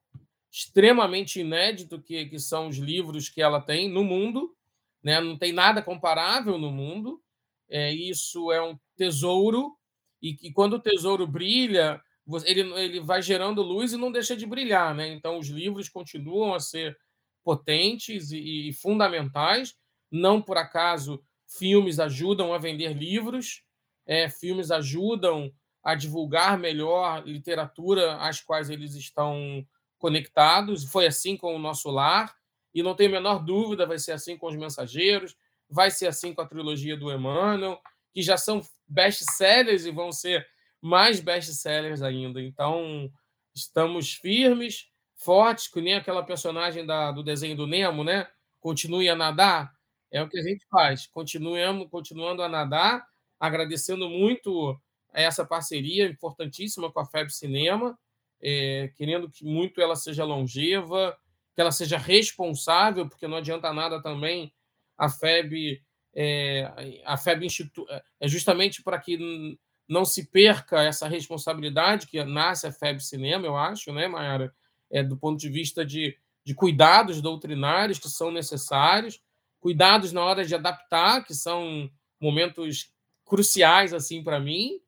extremamente 0.52 1.40
inédito 1.40 2.02
que, 2.02 2.26
que 2.26 2.40
são 2.40 2.68
os 2.68 2.78
livros 2.78 3.30
que 3.30 3.44
ela 3.44 3.62
tem 3.62 3.88
no 3.88 4.04
mundo, 4.04 4.57
né? 5.04 5.20
não 5.22 5.38
tem 5.38 5.52
nada 5.52 5.82
comparável 5.82 6.58
no 6.58 6.72
mundo. 6.72 7.22
É, 7.70 7.94
isso 7.94 8.52
é 8.52 8.62
um 8.62 8.78
tesouro, 8.96 9.76
e 10.22 10.34
que 10.34 10.52
quando 10.52 10.74
o 10.74 10.82
tesouro 10.82 11.28
brilha, 11.28 12.02
ele, 12.46 12.62
ele 12.80 13.00
vai 13.00 13.22
gerando 13.22 13.62
luz 13.62 13.94
e 13.94 13.98
não 13.98 14.12
deixa 14.12 14.36
de 14.36 14.46
brilhar. 14.46 14.94
Né? 14.96 15.10
Então, 15.10 15.38
os 15.38 15.48
livros 15.48 15.90
continuam 15.90 16.54
a 16.54 16.60
ser 16.60 16.98
potentes 17.44 18.32
e, 18.32 18.70
e 18.70 18.74
fundamentais. 18.74 19.76
Não 20.12 20.42
por 20.42 20.58
acaso, 20.58 21.22
filmes 21.48 22.00
ajudam 22.00 22.54
a 22.54 22.58
vender 22.58 22.94
livros, 22.94 23.64
é, 24.06 24.30
filmes 24.30 24.72
ajudam 24.72 25.52
a 25.84 25.96
divulgar 25.96 26.58
melhor 26.58 27.26
literatura 27.26 28.18
às 28.18 28.42
quais 28.42 28.70
eles 28.70 28.96
estão 28.96 29.66
conectados. 29.98 30.84
Foi 30.84 31.06
assim 31.06 31.38
com 31.38 31.56
o 31.56 31.60
nosso 31.60 31.90
lar, 31.90 32.36
e 32.80 32.84
não 32.84 32.96
tenho 32.96 33.10
a 33.10 33.14
menor 33.14 33.44
dúvida, 33.44 33.86
vai 33.86 33.98
ser 33.98 34.12
assim 34.12 34.38
com 34.38 34.48
os 34.48 34.56
mensageiros, 34.56 35.36
vai 35.70 35.90
ser 35.90 36.08
assim 36.08 36.34
com 36.34 36.42
a 36.42 36.48
trilogia 36.48 36.96
do 36.96 37.12
Emmanuel, 37.12 37.82
que 38.14 38.22
já 38.22 38.38
são 38.38 38.62
best-sellers 38.88 39.86
e 39.86 39.92
vão 39.92 40.12
ser 40.12 40.48
mais 40.82 41.20
best-sellers 41.20 42.02
ainda. 42.02 42.42
Então, 42.42 43.12
estamos 43.54 44.14
firmes, 44.14 44.90
fortes, 45.16 45.68
que 45.68 45.82
nem 45.82 45.96
aquela 45.96 46.24
personagem 46.24 46.86
da, 46.86 47.12
do 47.12 47.24
desenho 47.24 47.58
do 47.58 47.68
Nemo, 47.68 48.04
né? 48.04 48.28
continue 48.60 49.10
a 49.10 49.16
nadar, 49.16 49.72
é 50.12 50.22
o 50.22 50.30
que 50.30 50.38
a 50.38 50.44
gente 50.44 50.66
faz. 50.70 51.08
Continuamos, 51.08 51.90
continuando 51.90 52.44
a 52.44 52.50
nadar, 52.50 53.08
agradecendo 53.40 54.10
muito 54.10 54.80
essa 55.14 55.46
parceria 55.46 56.06
importantíssima 56.06 56.92
com 56.92 57.00
a 57.00 57.06
FEB 57.06 57.32
Cinema, 57.32 57.98
é, 58.42 58.92
querendo 58.96 59.30
que 59.30 59.44
muito 59.44 59.82
ela 59.82 59.96
seja 59.96 60.24
longeva, 60.24 61.18
que 61.58 61.62
ela 61.62 61.72
seja 61.72 61.98
responsável, 61.98 63.10
porque 63.10 63.28
não 63.28 63.38
adianta 63.38 63.74
nada 63.74 64.00
também 64.00 64.54
a 64.96 65.10
FEB 65.10 65.82
é, 66.14 67.02
a 67.04 67.18
FEB 67.18 67.48
Institu 67.48 67.84
é 68.20 68.28
justamente 68.28 68.84
para 68.84 69.00
que 69.00 69.58
não 69.90 70.06
se 70.06 70.28
perca 70.28 70.84
essa 70.84 71.08
responsabilidade 71.08 72.06
que 72.06 72.24
nasce 72.24 72.68
a 72.68 72.72
FEB 72.72 73.00
Cinema, 73.00 73.48
eu 73.48 73.58
acho, 73.58 73.92
né, 73.92 74.08
Mayara? 74.08 74.54
É, 74.92 75.02
do 75.02 75.18
ponto 75.18 75.40
de 75.40 75.50
vista 75.50 75.84
de, 75.84 76.16
de 76.46 76.54
cuidados 76.54 77.24
doutrinários 77.24 77.98
que 77.98 78.08
são 78.08 78.30
necessários, 78.30 79.20
cuidados 79.60 80.14
na 80.14 80.24
hora 80.24 80.46
de 80.46 80.54
adaptar, 80.54 81.26
que 81.26 81.34
são 81.34 81.90
momentos 82.22 82.94
cruciais 83.26 83.96
assim 83.96 84.24
para 84.24 84.40
mim, 84.40 84.80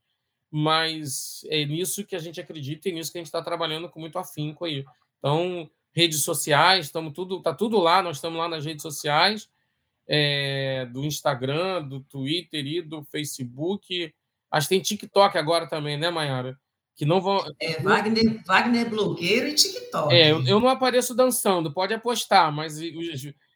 mas 0.51 1.43
é 1.49 1.65
nisso 1.65 2.05
que 2.05 2.15
a 2.15 2.19
gente 2.19 2.39
acredita 2.39 2.89
e 2.89 2.91
nisso 2.91 3.11
que 3.11 3.17
a 3.17 3.21
gente 3.21 3.27
está 3.27 3.41
trabalhando 3.41 3.89
com 3.89 3.99
muito 3.99 4.19
afinco 4.19 4.65
aí. 4.65 4.85
Então, 5.17 5.67
redes 5.93 6.23
sociais, 6.23 6.85
estamos 6.85 7.13
tudo, 7.13 7.41
tá 7.41 7.53
tudo 7.53 7.79
lá, 7.79 8.01
nós 8.01 8.17
estamos 8.17 8.37
lá 8.37 8.47
nas 8.47 8.65
redes 8.65 8.81
sociais 8.81 9.49
é, 10.09 10.87
do 10.87 11.05
Instagram, 11.05 11.83
do 11.87 11.99
Twitter 12.01 12.65
e 12.65 12.81
do 12.81 13.03
Facebook. 13.03 14.11
Acho 14.49 14.67
que 14.67 14.75
tem 14.75 14.81
TikTok 14.81 15.37
agora 15.37 15.67
também, 15.69 15.97
né, 15.97 16.09
Mayara? 16.09 16.59
Que 16.95 17.05
não 17.05 17.21
vão. 17.21 17.39
É, 17.59 17.79
Wagner, 17.79 18.43
Wagner 18.43 18.89
blogueiro 18.89 19.47
e 19.47 19.53
TikTok. 19.53 20.13
É, 20.13 20.31
eu, 20.31 20.43
eu 20.45 20.59
não 20.59 20.67
apareço 20.67 21.13
dançando, 21.13 21.71
pode 21.71 21.93
apostar, 21.93 22.51
mas, 22.51 22.79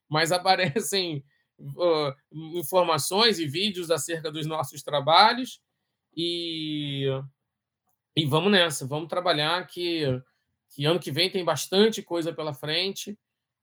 mas 0.08 0.32
aparecem 0.32 1.24
uh, 1.60 2.14
informações 2.60 3.40
e 3.40 3.48
vídeos 3.48 3.90
acerca 3.90 4.32
dos 4.32 4.46
nossos 4.46 4.84
trabalhos. 4.84 5.60
E, 6.16 7.08
e 8.16 8.26
vamos 8.28 8.52
nessa, 8.52 8.86
vamos 8.86 9.10
trabalhar 9.10 9.66
que, 9.66 10.04
que 10.74 10.86
ano 10.86 11.00
que 11.00 11.12
vem 11.12 11.30
tem 11.30 11.44
bastante 11.44 12.02
coisa 12.02 12.34
pela 12.34 12.54
frente. 12.54 13.18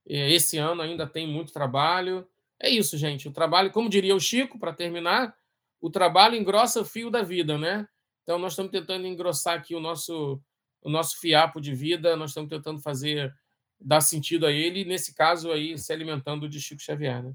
Esse 0.07 0.59
ano 0.59 0.81
ainda 0.81 1.07
tem 1.07 1.27
muito 1.27 1.53
trabalho. 1.53 2.27
É 2.61 2.71
isso, 2.71 2.97
gente. 2.97 3.29
O 3.29 3.33
trabalho, 3.33 3.71
como 3.71 3.89
diria 3.89 4.15
o 4.15 4.21
Chico, 4.21 4.59
para 4.59 4.73
terminar, 4.73 5.35
o 5.81 5.91
trabalho 5.91 6.37
engrossa 6.37 6.81
o 6.81 6.85
fio 6.85 7.11
da 7.11 7.23
vida, 7.23 7.59
né? 7.59 7.87
Então, 8.23 8.39
nós 8.39 8.53
estamos 8.53 8.71
tentando 8.71 9.07
engrossar 9.07 9.59
aqui 9.59 9.75
o 9.75 9.81
nosso, 9.81 10.41
o 10.83 10.91
nosso 10.91 11.19
fiapo 11.19 11.61
de 11.61 11.75
vida, 11.75 12.17
nós 12.17 12.31
estamos 12.31 12.49
tentando 12.49 12.81
fazer, 12.81 13.35
dar 13.81 14.01
sentido 14.01 14.47
a 14.47 14.53
ele, 14.53 14.85
nesse 14.85 15.15
caso 15.15 15.51
aí, 15.51 15.77
se 15.79 15.93
alimentando 15.93 16.49
de 16.49 16.61
Chico 16.61 16.83
Xavier, 16.83 17.23
né? 17.23 17.33